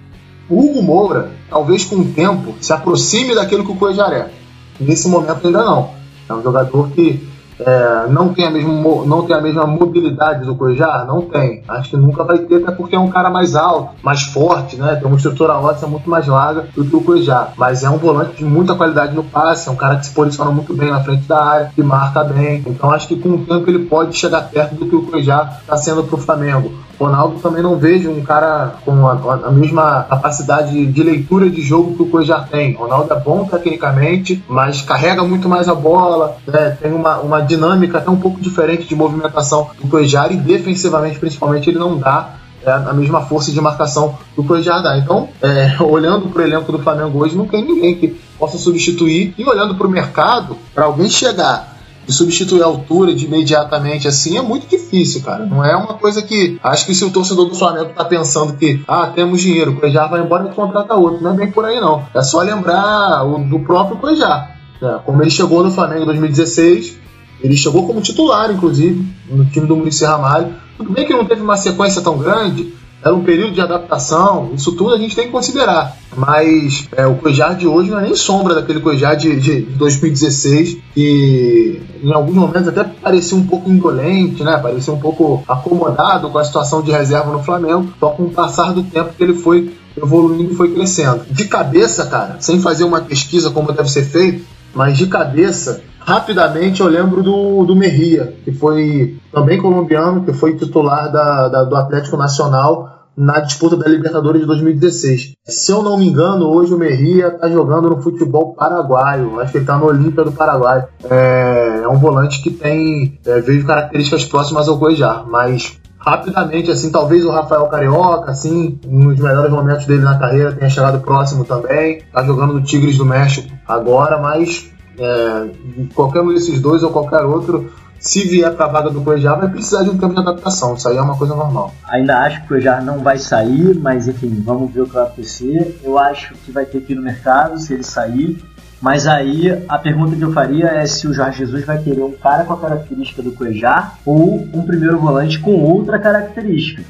[0.48, 4.30] O Hugo Moura, talvez com o tempo, se aproxime daquilo que o Cuejar é.
[4.78, 5.90] Nesse momento ainda não.
[6.28, 7.28] É um jogador que
[7.60, 8.72] é, não, tem a mesma,
[9.04, 11.06] não tem a mesma mobilidade do Cuejar?
[11.06, 11.62] Não tem.
[11.68, 14.96] Acho que nunca vai ter, até porque é um cara mais alto, mais forte, né?
[14.96, 17.52] Tem uma estrutura óssea muito mais larga do que o Cuejar.
[17.56, 20.50] Mas é um volante de muita qualidade no passe, é um cara que se posiciona
[20.50, 22.62] muito bem na frente da área, que marca bem.
[22.66, 25.76] Então acho que com o tempo ele pode chegar perto do que o Cuejar está
[25.76, 26.72] sendo para o Flamengo.
[27.00, 29.12] Ronaldo também não vejo um cara com a,
[29.46, 32.74] a, mesma capacidade de leitura de jogo que o Cuejar tem.
[32.74, 36.76] Ronaldo é bom tecnicamente, mas carrega muito mais a bola, né?
[36.80, 41.70] tem uma, uma dinâmica até um pouco diferente de movimentação do Cuejar e defensivamente, principalmente,
[41.70, 44.98] ele não dá é, a mesma força de marcação do Cuejar dá.
[44.98, 49.34] Então, é, olhando para o elenco do Flamengo hoje, não tem ninguém que possa substituir.
[49.38, 51.79] E olhando para o mercado, para alguém chegar
[52.10, 55.46] e substituir a altura de imediatamente assim é muito difícil, cara.
[55.46, 56.58] Não é uma coisa que.
[56.62, 60.10] Acho que se o torcedor do Flamengo tá pensando que, ah, temos dinheiro, o Cuejar
[60.10, 61.22] vai embora e contrata outro.
[61.22, 62.04] Não é bem por aí, não.
[62.12, 64.56] É só lembrar o, do próprio Cuejar.
[64.82, 66.98] É, como ele chegou no Flamengo em 2016,
[67.40, 70.54] ele chegou como titular, inclusive, no time do Muricy Ramalho.
[70.76, 74.72] Tudo bem que não teve uma sequência tão grande, era um período de adaptação, isso
[74.72, 75.96] tudo a gente tem que considerar.
[76.16, 80.78] Mas é, o Cuejar de hoje não é nem sombra daquele Cuejar de, de 2016,
[80.94, 84.58] que em alguns momentos até parecia um pouco indolente, né?
[84.58, 88.72] Parecia um pouco acomodado com a situação de reserva no Flamengo, só com o passar
[88.72, 91.22] do tempo que ele foi evoluindo e foi crescendo.
[91.30, 94.44] De cabeça, cara, sem fazer uma pesquisa como deve ser feito,
[94.74, 100.56] mas de cabeça, rapidamente eu lembro do, do Merria, que foi também colombiano, que foi
[100.56, 105.34] titular da, da, do Atlético Nacional na disputa da Libertadores de 2016.
[105.44, 109.38] Se eu não me engano, hoje o Merria está jogando no futebol paraguaio.
[109.38, 110.84] Acho que ele está no Olímpia do Paraguai.
[111.08, 116.90] É, é, um volante que tem é, veio características próximas ao Cuejar, mas rapidamente, assim,
[116.90, 122.02] talvez o Rafael Carioca, assim, nos melhores momentos dele na carreira, tenha chegado próximo também.
[122.12, 125.50] Tá jogando no Tigres do México agora, mas é,
[125.94, 129.48] qualquer um desses dois ou qualquer outro, se vier para a vaga do Cuejar, vai
[129.50, 130.74] precisar de um tempo de adaptação.
[130.74, 131.74] Isso aí é uma coisa normal.
[131.84, 135.04] Ainda acho que o Cuejar não vai sair, mas enfim, vamos ver o que vai
[135.04, 135.78] acontecer.
[135.84, 138.42] Eu acho que vai ter que ir no mercado se ele sair.
[138.80, 142.12] Mas aí a pergunta que eu faria é se o Jorge Jesus vai querer um
[142.12, 146.82] cara com a característica do Cuejar ou um primeiro volante com outra característica.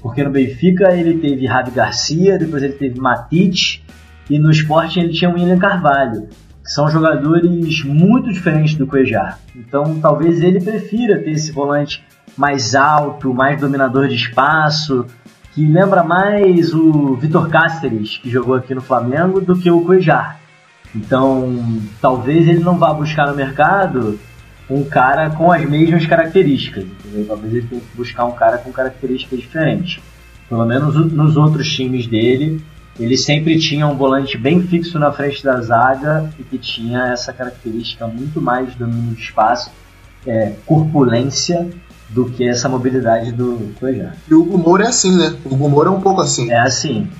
[0.00, 3.84] Porque no Benfica ele teve Rabi Garcia, depois ele teve Matite
[4.30, 6.28] e no Sporting ele tinha o William Carvalho,
[6.64, 9.38] são jogadores muito diferentes do Cuejar.
[9.54, 12.02] Então talvez ele prefira ter esse volante
[12.36, 15.06] mais alto, mais dominador de espaço,
[15.52, 20.40] que lembra mais o Vitor Cáceres, que jogou aqui no Flamengo, do que o Cuejar.
[20.94, 24.18] Então, talvez ele não vá buscar no mercado
[24.68, 26.84] um cara com as mesmas características.
[26.84, 27.26] Entendeu?
[27.26, 30.02] Talvez ele tenha que buscar um cara com características diferentes.
[30.48, 32.60] Pelo menos nos outros times dele,
[32.98, 37.32] ele sempre tinha um volante bem fixo na frente da zaga e que tinha essa
[37.32, 39.70] característica muito mais domínio de espaço,
[40.26, 41.68] é, corpulência,
[42.14, 44.14] do que essa mobilidade do Cuejar.
[44.30, 45.36] E o Hugo Moura é assim, né?
[45.44, 46.50] O Hugo Moura é um pouco assim.
[46.50, 47.10] É assim.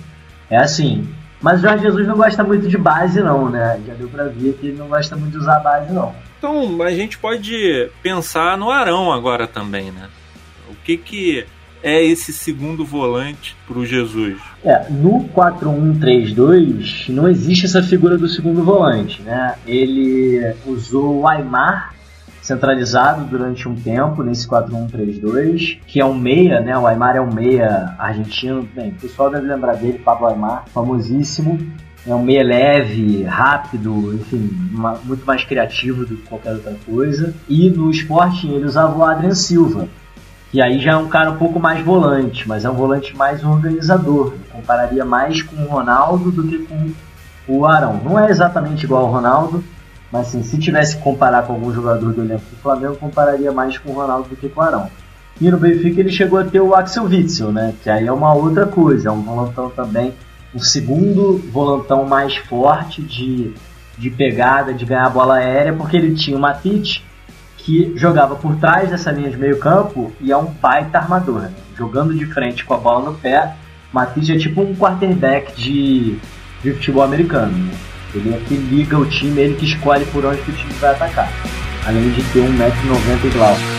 [0.48, 1.08] É assim.
[1.42, 3.80] Mas o Jorge Jesus não gosta muito de base, não, né?
[3.86, 6.14] Já deu pra ver que ele não gosta muito de usar base, não.
[6.38, 10.08] Então, a gente pode pensar no Arão agora também, né?
[10.70, 11.44] O que que
[11.84, 14.40] é esse segundo volante pro Jesus?
[14.64, 19.56] É, no 4-1-3-2 não existe essa figura do segundo volante, né?
[19.66, 21.94] Ele usou o Aymar
[22.40, 26.76] centralizado durante um tempo nesse 4-1-3-2, que é um meia, né?
[26.76, 28.66] O Aymar é um meia argentino.
[28.74, 31.58] Bem, o pessoal deve lembrar dele, Pablo Aymar, famosíssimo.
[32.06, 37.34] É um meia leve, rápido, enfim, uma, muito mais criativo do que qualquer outra coisa.
[37.48, 39.88] E no esporte ele usava o Adrian Silva,
[40.54, 43.42] que aí já é um cara um pouco mais volante, mas é um volante mais
[43.42, 44.34] organizador.
[44.34, 46.92] Eu compararia mais com o Ronaldo do que com
[47.48, 48.00] o Arão.
[48.04, 49.64] Não é exatamente igual ao Ronaldo,
[50.12, 53.78] mas assim, se tivesse que comparar com algum jogador do elenco do Flamengo, compararia mais
[53.78, 54.88] com o Ronaldo do que com o Arão.
[55.40, 57.74] E no Benfica ele chegou a ter o Axel Witzel, né?
[57.82, 60.14] Que aí é uma outra coisa, é um volantão também,
[60.54, 63.52] um segundo volantão mais forte de,
[63.98, 67.04] de pegada, de ganhar bola aérea, porque ele tinha o Matite,
[67.64, 71.50] que jogava por trás dessa linha de meio campo e é um baita armador, né?
[71.76, 73.56] Jogando de frente com a bola no pé,
[73.92, 76.18] Matite é tipo um quarterback de,
[76.62, 77.72] de futebol americano, né?
[78.14, 81.28] Ele é que liga o time, ele que escolhe por onde o time vai atacar.
[81.86, 83.56] Além de ter 1,90m igual.
[83.56, 83.73] fala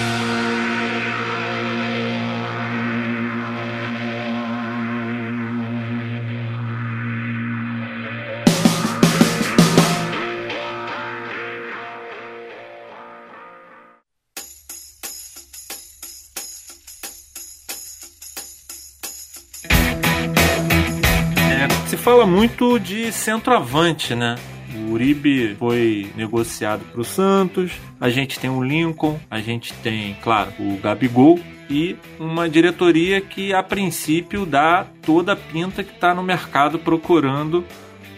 [22.46, 24.36] muito de centroavante, né?
[24.76, 27.72] O Uribe foi negociado para o Santos.
[28.00, 33.52] A gente tem o Lincoln, a gente tem, claro, o Gabigol e uma diretoria que
[33.52, 37.66] a princípio dá toda a pinta que está no mercado procurando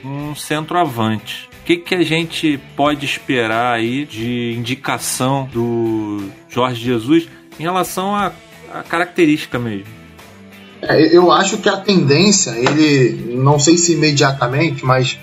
[0.03, 1.47] um centroavante.
[1.61, 8.13] O que, que a gente pode esperar aí de indicação do Jorge Jesus em relação
[8.13, 8.33] à,
[8.89, 9.96] característica mesmo?
[10.87, 15.19] É, eu acho que a tendência, ele, não sei se imediatamente, mas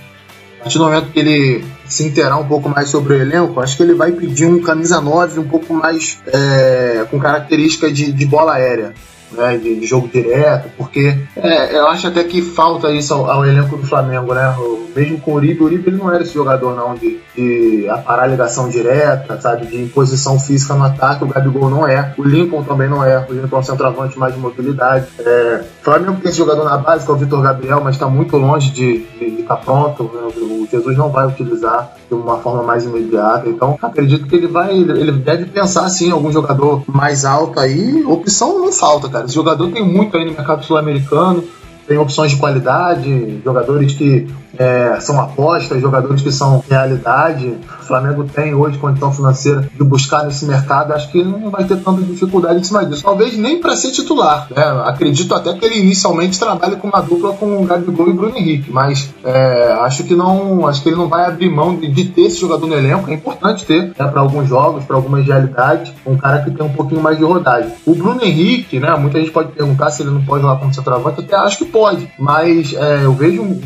[0.61, 3.77] a partir do momento que ele se interar um pouco mais sobre o elenco, acho
[3.77, 8.27] que ele vai pedir um camisa 9 um pouco mais é, com característica de, de
[8.27, 8.95] bola aérea
[9.33, 13.77] né, de, jogo direto, porque é, eu acho até que falta isso ao, ao, elenco
[13.77, 14.55] do Flamengo, né?
[14.95, 18.69] Mesmo com o Uribe, o Uribe não era esse jogador não de, de aparar ligação
[18.69, 23.05] direta, sabe, de imposição física no ataque, o Gabigol não é, o Lincoln também não
[23.05, 25.07] é, o Lincoln é um centroavante mais de mobilidade.
[25.19, 28.09] É, o Flamengo tem esse jogador na base, que é o Vitor Gabriel, mas está
[28.09, 32.85] muito longe de estar tá pronto, o Jesus não vai utilizar de uma forma mais
[32.85, 38.05] imediata, então acredito que ele vai, ele deve pensar assim, algum jogador mais alto aí,
[38.05, 39.27] opção não falta, cara.
[39.27, 41.45] Esse jogador tem muito aí no mercado sul-americano,
[41.87, 44.27] tem opções de qualidade, jogadores que
[44.59, 47.57] é, são apostas, jogadores que são realidade.
[47.81, 50.93] O Flamengo tem hoje condição financeira de buscar nesse mercado.
[50.93, 53.03] Acho que não vai ter tanta dificuldade em cima disso.
[53.03, 54.49] Talvez nem para ser titular.
[54.55, 54.63] Né?
[54.85, 58.37] Acredito até que ele inicialmente trabalhe com uma dupla com o Gabigol e o Bruno
[58.37, 62.05] Henrique, mas é, acho que não, acho que ele não vai abrir mão de, de
[62.07, 63.11] ter esse jogador no elenco.
[63.11, 66.73] É importante ter né, para alguns jogos, para algumas realidades, um cara que tem um
[66.73, 67.73] pouquinho mais de rodagem.
[67.87, 68.95] O Bruno Henrique, né?
[68.97, 71.21] Muita gente pode perguntar se ele não pode jogar como centroavante.
[71.21, 73.59] Até acho que pode, mas é, eu vejo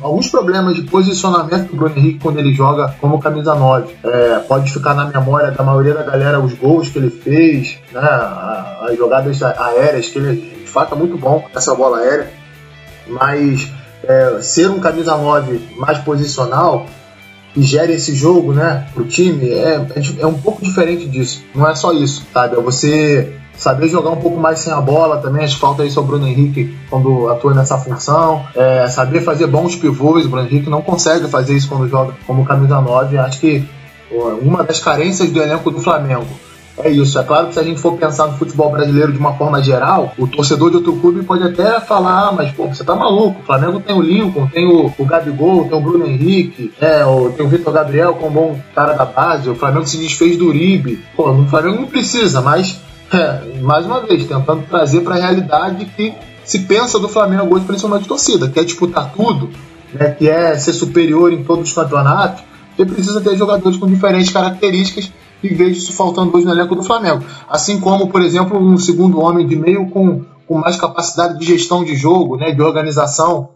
[0.00, 3.94] alguns problemas de posicionamento do Bruno Henrique quando ele joga como camisa 9.
[4.02, 8.00] É, pode ficar na memória da maioria da galera os gols que ele fez, né,
[8.00, 12.30] as jogadas aéreas, que ele de fato é muito bom essa bola aérea,
[13.08, 13.70] mas
[14.02, 16.86] é, ser um camisa 9 mais posicional
[17.56, 21.42] e gere esse jogo né, pro time é, é, é um pouco diferente disso.
[21.54, 22.56] Não é só isso, sabe?
[22.56, 25.98] É você saber jogar um pouco mais sem a bola também, acho que falta isso
[25.98, 30.70] ao Bruno Henrique quando atua nessa função, é, saber fazer bons pivôs, o Bruno Henrique
[30.70, 33.64] não consegue fazer isso quando joga como camisa 9, acho que
[34.42, 36.26] uma das carências do elenco do Flamengo
[36.78, 37.18] é isso.
[37.18, 40.12] É claro que se a gente for pensar no futebol brasileiro de uma forma geral,
[40.18, 43.40] o torcedor de outro clube pode até falar, ah, mas pô, você tá maluco.
[43.40, 47.30] O Flamengo tem o Lincoln, tem o, o Gabigol, tem o Bruno Henrique, é, o,
[47.30, 49.48] tem o Vitor Gabriel como bom cara da base.
[49.48, 51.02] O Flamengo se desfez do Uribe.
[51.16, 52.78] Pô, o Flamengo não precisa, mas
[53.12, 57.64] é, mais uma vez, tentando trazer para a realidade que se pensa do Flamengo hoje,
[57.64, 59.50] principalmente torcida, que é disputar tudo,
[59.92, 62.44] né, que é ser superior em todos os campeonatos,
[62.76, 65.10] você precisa ter jogadores com diferentes características
[65.42, 67.24] e vejo isso faltando hoje no elenco do Flamengo.
[67.48, 71.84] Assim como, por exemplo, um segundo homem de meio com, com mais capacidade de gestão
[71.84, 73.50] de jogo, né, de organização.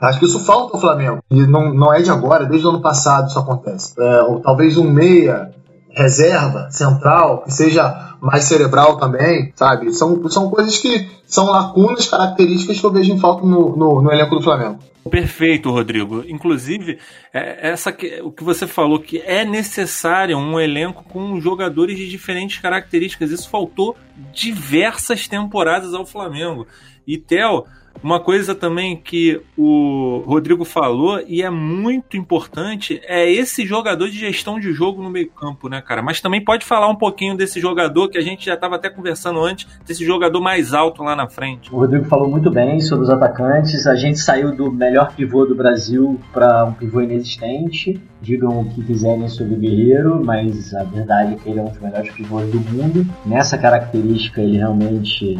[0.00, 1.20] Acho que isso falta ao Flamengo.
[1.30, 3.94] E não, não é de agora, desde o ano passado isso acontece.
[3.98, 5.52] É, ou talvez um meia
[5.90, 9.92] reserva, central, que seja mais cerebral também, sabe?
[9.92, 14.12] São, são coisas que são lacunas, características que eu vejo em falta no, no, no
[14.12, 14.78] elenco do Flamengo.
[15.10, 16.24] Perfeito, Rodrigo.
[16.26, 16.98] Inclusive,
[17.32, 22.08] é, essa que, o que você falou que é necessário um elenco com jogadores de
[22.08, 23.30] diferentes características.
[23.30, 23.96] Isso faltou
[24.32, 26.66] diversas temporadas ao Flamengo.
[27.06, 27.64] E Theo,
[28.02, 34.18] uma coisa também que o Rodrigo falou e é muito importante é esse jogador de
[34.18, 36.02] gestão de jogo no meio-campo, né, cara?
[36.02, 39.40] Mas também pode falar um pouquinho desse jogador que a gente já estava até conversando
[39.40, 41.72] antes, desse jogador mais alto lá na frente.
[41.72, 43.86] O Rodrigo falou muito bem sobre os atacantes.
[43.86, 48.00] A gente saiu do melhor pivô do Brasil para um pivô inexistente.
[48.20, 51.68] Digam o que quiserem sobre o Guerreiro, mas a verdade é que ele é um
[51.68, 53.06] dos melhores pivôs do mundo.
[53.24, 55.38] Nessa característica, ele realmente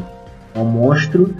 [0.55, 1.35] é um monstro.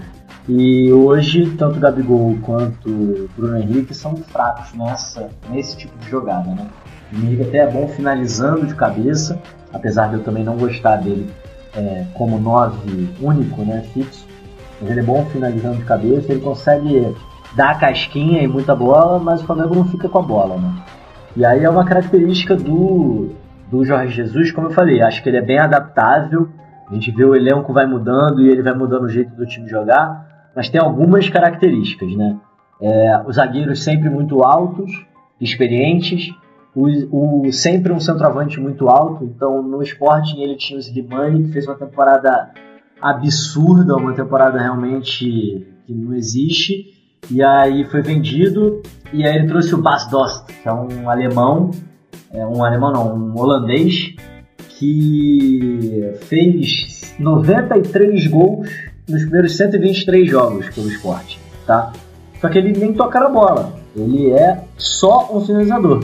[0.47, 6.67] E hoje, tanto Gabigol quanto Bruno Henrique são fracos nessa, nesse tipo de jogada, né?
[7.11, 9.37] O Henrique até é bom finalizando de cabeça,
[9.73, 11.29] apesar de eu também não gostar dele
[11.75, 14.25] é, como nove único, né, fixo.
[14.79, 17.13] Mas ele é bom finalizando de cabeça, ele consegue
[17.53, 20.73] dar a casquinha e muita bola, mas o Flamengo não fica com a bola, né?
[21.35, 23.31] E aí é uma característica do,
[23.69, 26.47] do Jorge Jesus, como eu falei, acho que ele é bem adaptável.
[26.89, 29.67] A gente vê o elenco vai mudando e ele vai mudando o jeito do time
[29.67, 32.35] jogar mas tem algumas características, né?
[32.81, 34.91] É, os zagueiros sempre muito altos,
[35.39, 36.33] experientes,
[36.75, 39.23] o, o, sempre um centroavante muito alto.
[39.23, 42.49] Então, no Sporting ele tinha o Slimani, que fez uma temporada
[42.99, 46.87] absurda, uma temporada realmente que não existe.
[47.29, 48.81] E aí foi vendido,
[49.13, 51.69] e aí ele trouxe o Bas Dost, que é um alemão,
[52.31, 54.15] é um alemão não, um holandês,
[54.69, 61.93] que fez 93 gols nos primeiros 123 jogos pelo esporte, tá?
[62.41, 66.03] Só que ele nem toca na bola, ele é só um finalizador.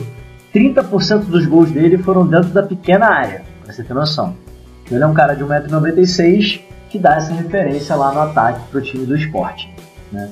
[0.54, 4.36] 30% dos gols dele foram dentro da pequena área, pra você ter noção.
[4.89, 9.06] Ele é um cara de 1,96m que dá essa referência lá no ataque pro time
[9.06, 9.74] do esporte,
[10.12, 10.30] né?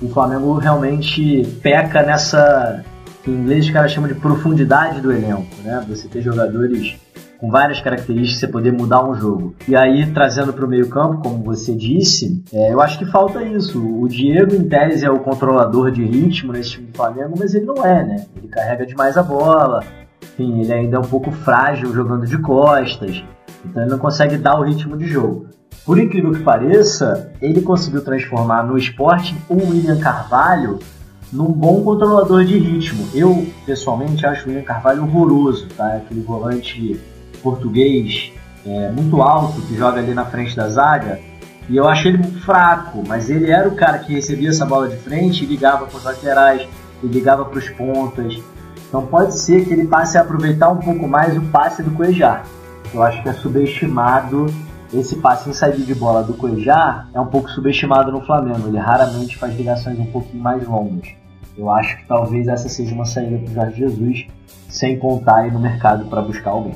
[0.00, 2.84] O Flamengo realmente peca nessa,
[3.26, 5.84] em inglês os caras chamam de profundidade do elenco, né?
[5.88, 6.96] Você ter jogadores
[7.38, 9.54] com várias características, você poder mudar um jogo.
[9.68, 13.80] E aí, trazendo para o meio-campo, como você disse, é, eu acho que falta isso.
[13.80, 17.66] O Diego, em tese, é o controlador de ritmo nesse time do Flamengo, mas ele
[17.66, 18.26] não é, né?
[18.36, 19.82] Ele carrega demais a bola,
[20.22, 23.22] enfim, ele ainda é um pouco frágil jogando de costas,
[23.64, 25.46] então ele não consegue dar o ritmo de jogo.
[25.84, 30.78] Por incrível que pareça, ele conseguiu transformar no esporte o William Carvalho
[31.30, 33.06] num bom controlador de ritmo.
[33.12, 35.96] Eu, pessoalmente, acho o William Carvalho horroroso, tá?
[35.96, 36.98] Aquele volante
[37.44, 38.32] português
[38.66, 41.20] é, muito alto que joga ali na frente da zaga.
[41.68, 44.88] E eu achei ele muito fraco, mas ele era o cara que recebia essa bola
[44.88, 46.66] de frente e ligava para os laterais,
[47.02, 48.42] e ligava para os pontas.
[48.88, 52.44] Então pode ser que ele passe a aproveitar um pouco mais o passe do Cuejar.
[52.92, 54.46] Eu acho que é subestimado
[54.92, 58.68] esse passe em saída de bola do Cuejar é um pouco subestimado no Flamengo.
[58.68, 61.08] Ele raramente faz ligações um pouquinho mais longas.
[61.56, 64.26] Eu acho que talvez essa seja uma saída para o Jorge Jesus,
[64.68, 66.74] sem contar aí no mercado para buscar alguém.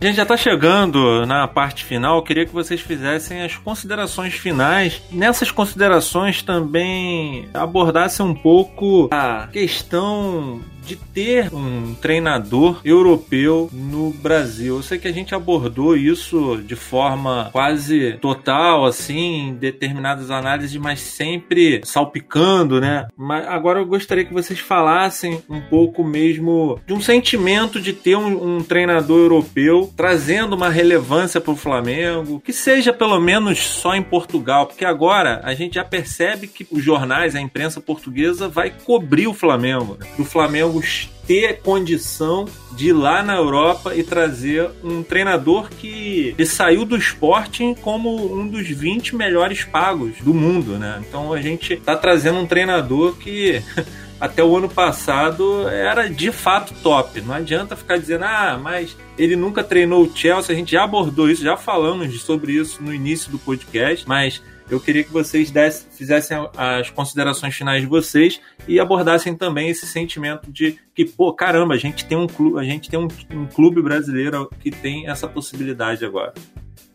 [0.00, 2.16] A gente já está chegando na parte final.
[2.16, 5.02] Eu queria que vocês fizessem as considerações finais.
[5.12, 14.76] Nessas considerações também abordassem um pouco a questão de ter um treinador europeu no Brasil.
[14.76, 20.76] Eu sei que a gente abordou isso de forma quase total, assim, em determinadas análises,
[20.76, 23.06] mas sempre salpicando, né?
[23.16, 28.16] Mas agora eu gostaria que vocês falassem um pouco mesmo de um sentimento de ter
[28.16, 33.94] um, um treinador europeu trazendo uma relevância para o Flamengo, que seja pelo menos só
[33.94, 38.70] em Portugal, porque agora a gente já percebe que os jornais, a imprensa portuguesa vai
[38.70, 39.96] cobrir o Flamengo.
[40.00, 40.06] Né?
[40.18, 40.79] O Flamengo
[41.26, 46.96] ter condição de ir lá na Europa e trazer um treinador que ele saiu do
[46.96, 51.00] esporte como um dos 20 melhores pagos do mundo, né?
[51.06, 53.62] Então a gente tá trazendo um treinador que
[54.20, 57.20] até o ano passado era de fato top.
[57.20, 60.54] Não adianta ficar dizendo, ah, mas ele nunca treinou o Chelsea.
[60.54, 64.78] A gente já abordou isso, já falamos sobre isso no início do podcast, mas eu
[64.78, 70.50] queria que vocês desse, fizessem as considerações finais de vocês e abordassem também esse sentimento
[70.50, 73.82] de que, pô, caramba, a gente tem um clube, a gente tem um, um clube
[73.82, 76.32] brasileiro que tem essa possibilidade agora.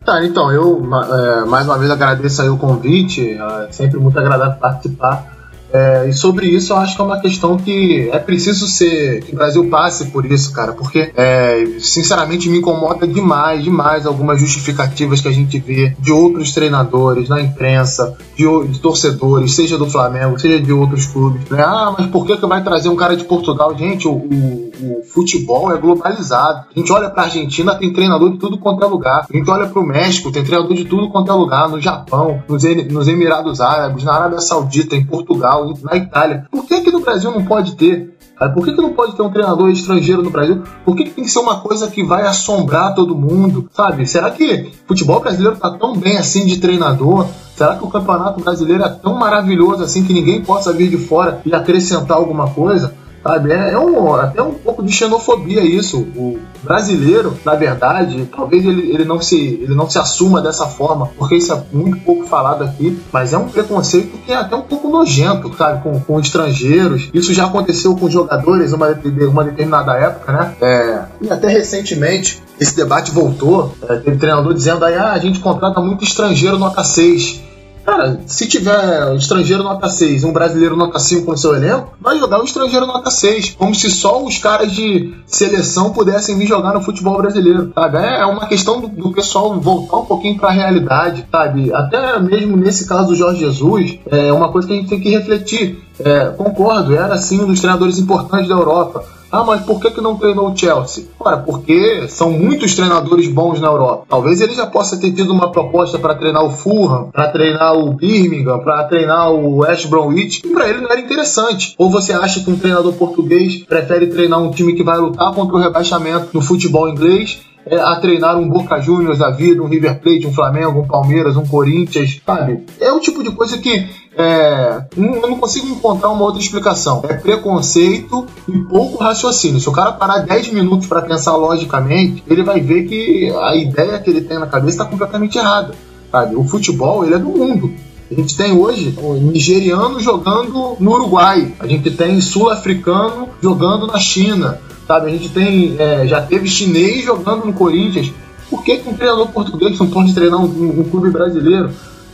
[0.05, 4.59] Tá, então, eu é, mais uma vez agradeço aí o convite, é sempre muito agradável
[4.59, 5.34] participar.
[5.75, 9.21] É, e sobre isso, eu acho que é uma questão que é preciso ser.
[9.23, 14.39] que o Brasil passe por isso, cara, porque, é, sinceramente, me incomoda demais, demais algumas
[14.39, 19.89] justificativas que a gente vê de outros treinadores na imprensa, de, de torcedores, seja do
[19.89, 21.49] Flamengo, seja de outros clubes.
[21.49, 21.61] Né?
[21.61, 23.77] Ah, mas por que, que vai trazer um cara de Portugal?
[23.77, 26.67] Gente, o, o, o futebol é globalizado.
[26.73, 29.25] A gente olha pra Argentina, tem treinador de tudo quanto é lugar.
[29.29, 31.67] A gente olha pro México, tem treinador de tudo quanto é lugar.
[31.67, 36.47] No Japão, nos, nos Emirados Árabes, na Arábia Saudita, em Portugal na Itália.
[36.51, 38.15] Por que que no Brasil não pode ter?
[38.53, 40.61] Por que, que não pode ter um treinador estrangeiro no Brasil?
[40.83, 43.69] Por que, que tem que ser uma coisa que vai assombrar todo mundo?
[43.71, 44.05] Sabe?
[44.05, 47.27] Será que futebol brasileiro tá tão bem assim de treinador?
[47.55, 51.41] Será que o campeonato brasileiro é tão maravilhoso assim que ninguém possa vir de fora
[51.45, 52.93] e acrescentar alguma coisa?
[53.25, 53.51] Sabe?
[53.51, 56.01] É, é um, até um pouco de xenofobia isso.
[56.15, 61.07] O brasileiro, na verdade, talvez ele, ele, não se, ele não se assuma dessa forma,
[61.17, 64.61] porque isso é muito pouco falado aqui, mas é um preconceito que é até um
[64.61, 65.81] pouco nojento, sabe?
[65.81, 67.09] Com, com estrangeiros.
[67.15, 68.89] Isso já aconteceu com jogadores uma,
[69.29, 70.55] uma determinada época, né?
[70.61, 73.73] É, e até recentemente, esse debate voltou.
[73.89, 77.41] É, teve treinador dizendo aí, ah, a gente contrata muito estrangeiro nota 6.
[77.85, 82.17] Cara, se tiver um estrangeiro nota 6 um brasileiro nota 5 no seu elenco, vai
[82.17, 83.51] jogar o estrangeiro nota 6.
[83.51, 87.97] Como se só os caras de seleção pudessem vir jogar no futebol brasileiro, sabe?
[87.97, 91.71] É uma questão do, do pessoal voltar um pouquinho para a realidade, sabe?
[91.71, 95.09] Até mesmo nesse caso do Jorge Jesus, é uma coisa que a gente tem que
[95.09, 95.85] refletir.
[95.99, 99.05] É, concordo, era sim um dos treinadores importantes da Europa
[99.35, 101.05] ah, mas por que, que não treinou o Chelsea?
[101.19, 104.05] Ora, porque são muitos treinadores bons na Europa.
[104.07, 107.93] Talvez ele já possa ter tido uma proposta para treinar o Fulham, para treinar o
[107.93, 111.75] Birmingham, para treinar o West Bromwich, e para ele não era interessante.
[111.77, 115.55] Ou você acha que um treinador português prefere treinar um time que vai lutar contra
[115.55, 119.99] o rebaixamento no futebol inglês é, a treinar um Boca Juniors da vida, um River
[119.99, 122.63] Plate, um Flamengo, um Palmeiras, um Corinthians, sabe?
[122.79, 127.03] É o tipo de coisa que é, eu não consigo encontrar uma outra explicação.
[127.07, 129.59] É preconceito e pouco raciocínio.
[129.59, 133.99] Se o cara parar 10 minutos para pensar logicamente, ele vai ver que a ideia
[133.99, 135.73] que ele tem na cabeça está completamente errada.
[136.11, 136.35] Sabe?
[136.35, 137.73] O futebol ele é do mundo.
[138.09, 143.97] A gente tem hoje o nigeriano jogando no Uruguai, a gente tem sul-africano jogando na
[143.97, 145.07] China, sabe?
[145.07, 148.11] A gente tem, é, já teve chinês jogando no Corinthians.
[148.47, 151.71] Por que, que um treinador português não pode treinar um, um, um clube brasileiro?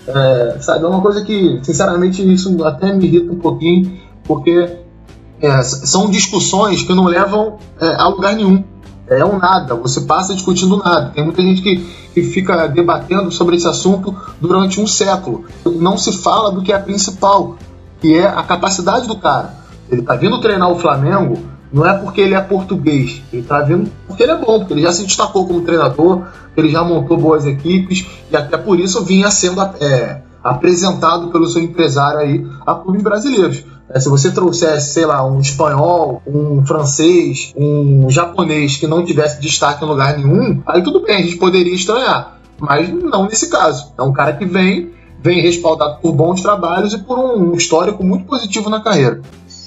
[0.08, 4.78] É, sabe, é uma coisa que, sinceramente, isso até me irrita um pouquinho, porque
[5.42, 8.64] é, são discussões que não levam é, a lugar nenhum.
[9.08, 11.10] É um nada, você passa discutindo nada.
[11.10, 11.78] Tem muita gente que,
[12.14, 15.46] que fica debatendo sobre esse assunto durante um século.
[15.66, 17.58] Não se fala do que é principal,
[18.00, 19.54] que é a capacidade do cara.
[19.90, 23.90] Ele está vindo treinar o Flamengo não é porque ele é português, ele está vindo
[24.08, 26.24] porque ele é bom, porque ele já se destacou como treinador,
[26.56, 31.62] ele já montou boas equipes e até por isso vinha sendo é, apresentado pelo seu
[31.62, 33.64] empresário aí a clubes brasileiros.
[33.94, 39.42] É, se você trouxesse, sei lá, um espanhol, um francês, um japonês que não tivesse
[39.42, 42.38] destaque em lugar nenhum, aí tudo bem, a gente poderia estranhar.
[42.60, 43.92] Mas não nesse caso.
[43.98, 44.92] É um cara que vem,
[45.22, 49.22] vem respaldado por bons trabalhos e por um histórico muito positivo na carreira.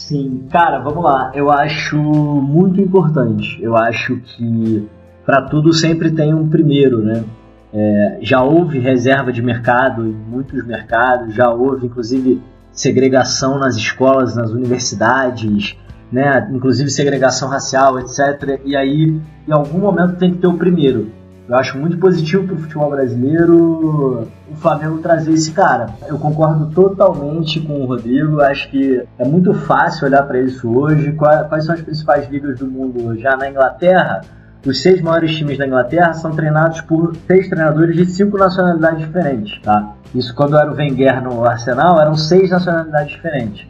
[0.06, 1.32] Sim, cara, vamos lá.
[1.34, 3.58] Eu acho muito importante.
[3.62, 4.86] Eu acho que
[5.24, 7.24] para tudo sempre tem um primeiro, né?
[7.72, 12.38] É, já houve reserva de mercado em muitos mercados, já houve inclusive
[12.70, 15.74] segregação nas escolas, nas universidades,
[16.12, 16.50] né?
[16.52, 18.60] inclusive segregação racial, etc.
[18.62, 21.10] E aí, em algum momento, tem que ter o primeiro.
[21.46, 25.90] Eu acho muito positivo para o futebol brasileiro o Flamengo trazer esse cara.
[26.08, 28.40] Eu concordo totalmente com o Rodrigo.
[28.40, 31.12] Acho que é muito fácil olhar para isso hoje.
[31.12, 33.20] Quais são as principais ligas do mundo hoje?
[33.20, 34.22] Já na Inglaterra,
[34.64, 39.60] os seis maiores times da Inglaterra são treinados por seis treinadores de cinco nacionalidades diferentes.
[39.60, 39.92] Tá?
[40.14, 43.66] Isso quando era o Wenger no Arsenal, eram seis nacionalidades diferentes.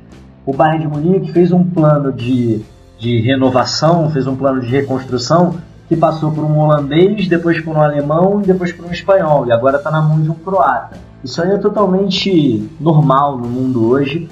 [0.46, 2.60] O Bayern de Munique fez um plano de,
[3.00, 5.56] de renovação, fez um plano de reconstrução
[5.88, 9.52] que passou por um holandês, depois por um alemão e depois por um espanhol, e
[9.52, 10.96] agora está na mão de um croata.
[11.22, 14.28] Isso aí é totalmente normal no mundo hoje,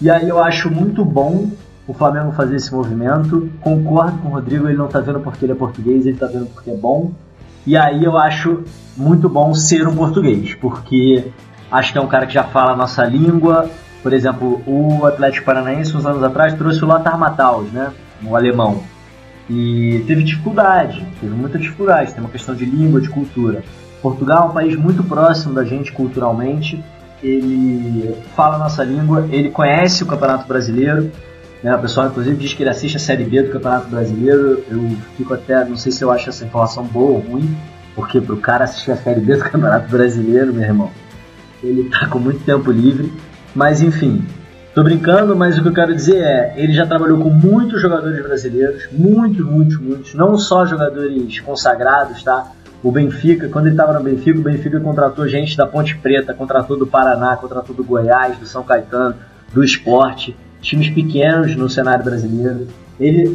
[0.00, 1.50] e aí eu acho muito bom
[1.86, 3.48] o Flamengo fazer esse movimento.
[3.60, 6.46] Concordo com o Rodrigo, ele não está vendo porque ele é português, ele está vendo
[6.46, 7.12] porque é bom.
[7.66, 8.64] E aí eu acho
[8.96, 11.30] muito bom ser um português, porque
[11.70, 13.70] acho que é um cara que já fala a nossa língua.
[14.02, 17.92] Por exemplo, o Atlético Paranaense, uns anos atrás, trouxe o Lothar Matthaus, né?
[18.24, 18.82] Um alemão
[19.48, 23.62] e teve dificuldade, teve muita dificuldade, tem uma questão de língua, de cultura.
[24.02, 26.82] Portugal é um país muito próximo da gente culturalmente,
[27.22, 31.10] ele fala a nossa língua, ele conhece o Campeonato Brasileiro,
[31.62, 31.74] né?
[31.74, 35.32] o pessoal inclusive diz que ele assiste a Série B do Campeonato Brasileiro, eu fico
[35.32, 37.56] até, não sei se eu acho essa informação boa ou ruim,
[37.94, 40.90] porque pro cara assistir a Série B do Campeonato Brasileiro, meu irmão,
[41.62, 43.12] ele tá com muito tempo livre,
[43.54, 44.22] mas enfim,
[44.76, 48.22] Tô brincando, mas o que eu quero dizer é, ele já trabalhou com muitos jogadores
[48.22, 52.52] brasileiros, muitos, muitos, muitos, não só jogadores consagrados, tá?
[52.82, 56.76] O Benfica, quando ele estava no Benfica, o Benfica contratou gente da Ponte Preta, contratou
[56.76, 59.14] do Paraná, contratou do Goiás, do São Caetano,
[59.50, 62.68] do Esporte, times pequenos no cenário brasileiro.
[63.00, 63.34] Ele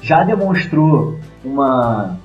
[0.00, 2.16] já demonstrou uma,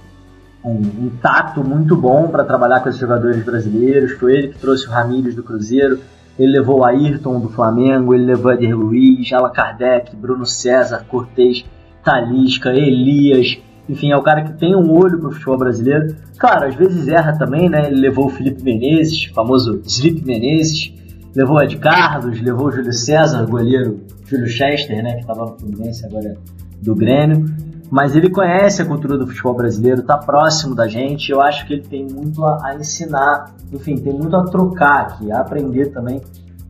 [0.63, 4.13] um, um tato muito bom para trabalhar com esses jogadores brasileiros.
[4.13, 5.99] Foi ele que trouxe o Ramírez do Cruzeiro,
[6.37, 11.65] ele levou o Ayrton do Flamengo, ele levou Eder Luiz, Allan Kardec, Bruno César, Cortez,
[12.03, 13.57] Talisca, Elias.
[13.87, 16.15] Enfim, é o cara que tem um olho pro futebol brasileiro.
[16.37, 17.87] Claro, às vezes erra também, né?
[17.87, 20.93] Ele levou o Felipe Menezes, famoso Slip Menezes,
[21.35, 25.13] levou o Ed Carlos, levou o Júlio César, goleiro Júlio Chester, né?
[25.13, 26.35] Que estava no Fluminense agora
[26.81, 27.45] do Grêmio
[27.89, 31.31] mas ele conhece a cultura do futebol brasileiro, está próximo da gente.
[31.31, 35.31] Eu acho que ele tem muito a, a, ensinar, enfim, tem muito a trocar aqui,
[35.31, 36.21] a aprender também,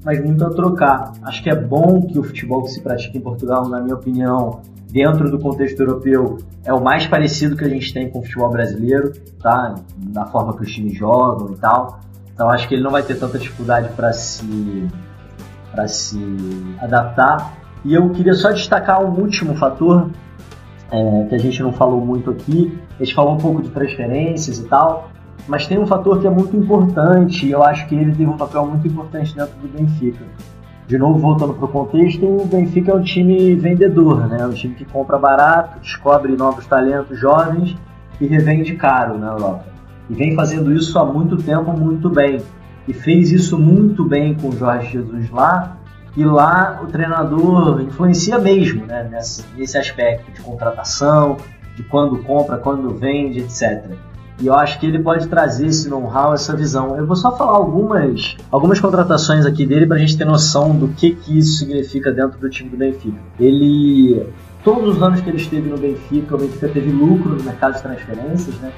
[0.04, 1.14] mas muito a trocar.
[1.24, 4.62] Acho que é bom que o futebol que se pratica em Portugal, na minha opinião,
[4.92, 8.50] dentro do contexto europeu, é o mais parecido que a gente tem com o futebol
[8.50, 9.76] brasileiro, tá?
[10.14, 12.00] Na forma que os times jogam e tal.
[12.34, 14.88] Então acho que ele não vai ter tanta dificuldade para se
[15.72, 16.18] para se
[16.80, 17.58] adaptar.
[17.84, 20.10] E eu queria só destacar um último fator
[20.92, 22.78] é, que a gente não falou muito aqui.
[23.00, 25.10] A gente falou um pouco de transferências e tal,
[25.48, 28.38] mas tem um fator que é muito importante e eu acho que ele teve um
[28.38, 30.26] papel muito importante dentro do Benfica.
[30.88, 34.46] De novo, voltando para o contexto, o Benfica é um time vendedor, né?
[34.46, 37.76] um time que compra barato, descobre novos talentos jovens
[38.22, 39.66] e revende caro na Europa.
[40.10, 42.40] E vem fazendo isso há muito tempo muito bem.
[42.88, 45.76] E fez isso muito bem com o Jorge Jesus lá,
[46.16, 51.38] e lá o treinador influencia mesmo né, nesse, nesse aspecto de contratação,
[51.76, 53.92] de quando compra, quando vende, etc.
[54.40, 56.98] E eu acho que ele pode trazer esse know-how, essa visão.
[56.98, 60.90] Eu vou só falar algumas, algumas contratações aqui dele para a gente ter noção do
[60.90, 63.18] que, que isso significa dentro do time do Benfica.
[63.40, 64.28] Ele,
[64.64, 67.82] todos os anos que ele esteve no Benfica, o Benfica teve lucro no mercado de
[67.82, 68.72] transferências, né?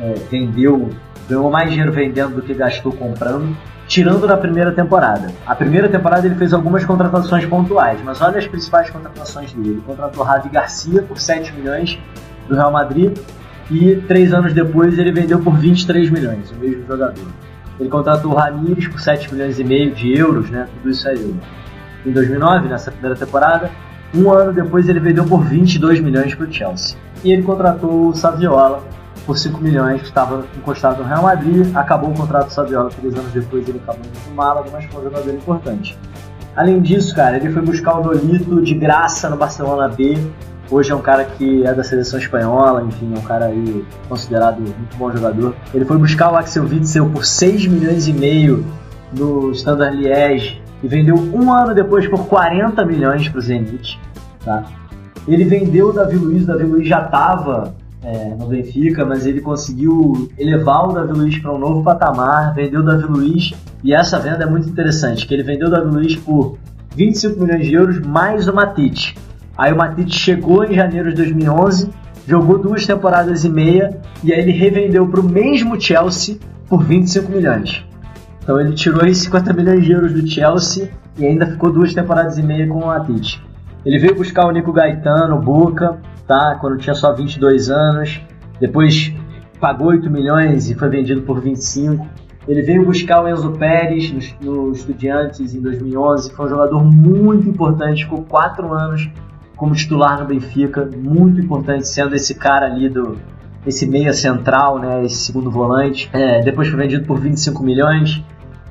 [0.00, 0.88] É, vendeu,
[1.28, 3.56] ganhou mais dinheiro vendendo do que gastou comprando
[3.92, 5.28] tirando na primeira temporada.
[5.46, 9.70] A primeira temporada ele fez algumas contratações pontuais, mas olha as principais contratações dele.
[9.70, 11.98] Ele contratou Ravi Garcia por 7 milhões
[12.48, 13.16] do Real Madrid
[13.70, 17.26] e três anos depois ele vendeu por 23 milhões, o mesmo jogador.
[17.78, 20.68] Ele contratou o Ramires por 7 milhões e meio de euros, né?
[20.74, 21.36] Tudo isso euro.
[22.06, 23.70] Em 2009, nessa primeira temporada,
[24.14, 26.96] um ano depois ele vendeu por 22 milhões para o Chelsea.
[27.22, 28.82] E ele contratou o Saviola
[29.26, 31.74] por 5 milhões, que estava encostado no Real Madrid.
[31.74, 35.00] Acabou o contrato do Saviola três anos depois, ele acabou indo pro Málaga, mas foi
[35.00, 35.98] um jogador importante.
[36.54, 40.18] Além disso, cara, ele foi buscar o Nolito de graça no Barcelona B.
[40.70, 44.58] Hoje é um cara que é da seleção espanhola, enfim, é um cara aí considerado
[44.60, 45.54] muito bom jogador.
[45.72, 48.64] Ele foi buscar o Axel Witsel por 6 milhões e meio
[49.16, 53.98] no Standard Liège e vendeu um ano depois por 40 milhões para o Zenit.
[54.44, 54.64] Tá?
[55.28, 59.40] Ele vendeu o Davi Luiz, o Davi Luiz já estava é, no Benfica, mas ele
[59.40, 63.52] conseguiu elevar o Davi Luiz para um novo patamar, vendeu o Davi Luiz,
[63.84, 66.58] e essa venda é muito interessante, que ele vendeu o Davi Luiz por
[66.94, 69.16] 25 milhões de euros mais o Matite.
[69.56, 74.40] Aí o Matite chegou em janeiro de 2011 jogou duas temporadas e meia e aí
[74.40, 76.38] ele revendeu para o mesmo Chelsea
[76.68, 77.84] por 25 milhões.
[78.42, 82.38] Então ele tirou aí 50 milhões de euros do Chelsea e ainda ficou duas temporadas
[82.38, 83.42] e meia com o Atiti.
[83.84, 85.98] Ele veio buscar o Nico Gaetano, o Boca,
[86.32, 86.56] tá?
[86.58, 88.20] Quando tinha só 22 anos.
[88.58, 89.12] Depois
[89.60, 92.06] pagou 8 milhões e foi vendido por 25.
[92.48, 96.32] Ele veio buscar o Enzo Pérez no, no Estudiantes em 2011.
[96.32, 99.10] Foi um jogador muito importante, ficou 4 anos
[99.56, 103.16] como titular no Benfica, muito importante, sendo esse cara ali do,
[103.64, 106.10] esse meia central, né, esse segundo volante.
[106.12, 108.24] É, depois foi vendido por 25 milhões.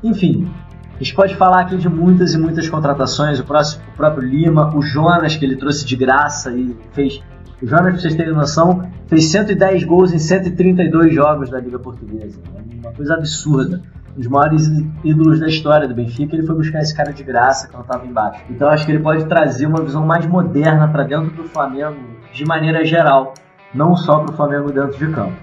[0.03, 0.51] Enfim,
[0.95, 3.39] a gente pode falar aqui de muitas e muitas contratações.
[3.39, 7.21] O, próximo, o próprio Lima, o Jonas, que ele trouxe de graça e fez.
[7.61, 12.39] O Jonas, pra vocês terem noção, fez 110 gols em 132 jogos da Liga Portuguesa.
[12.81, 13.81] Uma coisa absurda.
[14.15, 14.67] Um dos maiores
[15.03, 18.43] ídolos da história do Benfica, ele foi buscar esse cara de graça quando estava embaixo.
[18.49, 21.97] Então acho que ele pode trazer uma visão mais moderna para dentro do Flamengo
[22.33, 23.33] de maneira geral
[23.73, 25.33] não só para o Flamengo dentro de campo.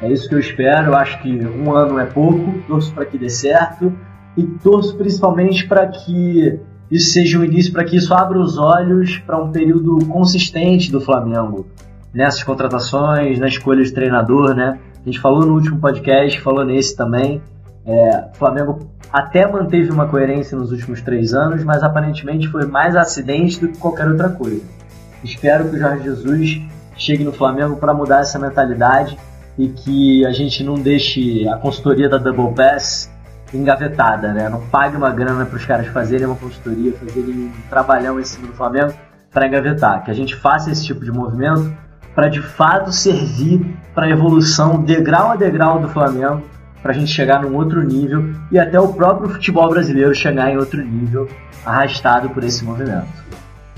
[0.00, 0.88] É isso que eu espero.
[0.90, 2.60] Eu acho que um ano é pouco.
[2.66, 3.92] Torço para que dê certo
[4.36, 6.58] e torço principalmente para que
[6.92, 11.00] isso seja um início, para que isso abra os olhos para um período consistente do
[11.00, 11.66] Flamengo
[12.12, 14.78] nessas contratações, na escolha de treinador, né?
[15.00, 17.40] A gente falou no último podcast, falou nesse também.
[17.86, 22.94] É, o Flamengo até manteve uma coerência nos últimos três anos, mas aparentemente foi mais
[22.94, 24.62] acidente do que qualquer outra coisa.
[25.24, 26.60] Espero que o Jorge Jesus
[26.96, 29.18] chegue no Flamengo para mudar essa mentalidade
[29.58, 33.10] e que a gente não deixe a consultoria da Double Pass
[33.54, 34.48] engavetada, né?
[34.48, 38.46] Não pague uma grana para os caras fazerem uma consultoria, fazerem um trabalhão em cima
[38.46, 38.92] do Flamengo
[39.30, 40.04] para engavetar.
[40.04, 41.72] Que a gente faça esse tipo de movimento
[42.14, 46.42] para de fato servir para a evolução degrau a degrau do Flamengo,
[46.82, 50.56] para a gente chegar num outro nível e até o próprio futebol brasileiro chegar em
[50.56, 51.28] outro nível,
[51.64, 53.06] arrastado por esse movimento.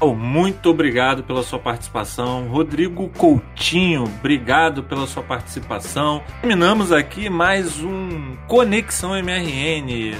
[0.01, 2.49] Oh, muito obrigado pela sua participação.
[2.49, 6.21] Rodrigo Coutinho, obrigado pela sua participação.
[6.41, 10.17] Terminamos aqui mais um Conexão MRN,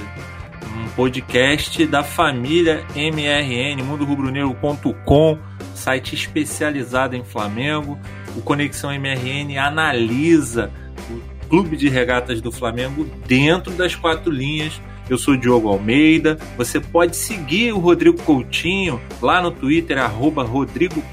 [0.77, 5.37] um podcast da família MRN, mundorubronegro.com,
[5.73, 7.99] site especializado em Flamengo.
[8.35, 10.71] O Conexão MRN analisa
[11.09, 16.37] o clube de regatas do Flamengo dentro das quatro linhas eu sou o Diogo Almeida.
[16.57, 21.03] Você pode seguir o Rodrigo Coutinho lá no Twitter, arroba Rodrigo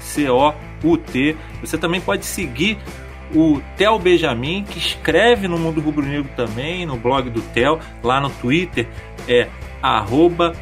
[0.00, 1.36] C-O-U-T.
[1.60, 2.78] Você também pode seguir
[3.34, 8.20] o Theo Benjamin, que escreve no Mundo Rubro Negro também, no blog do Theo, lá
[8.20, 8.88] no Twitter,
[9.28, 9.48] é
[9.82, 10.54] arroba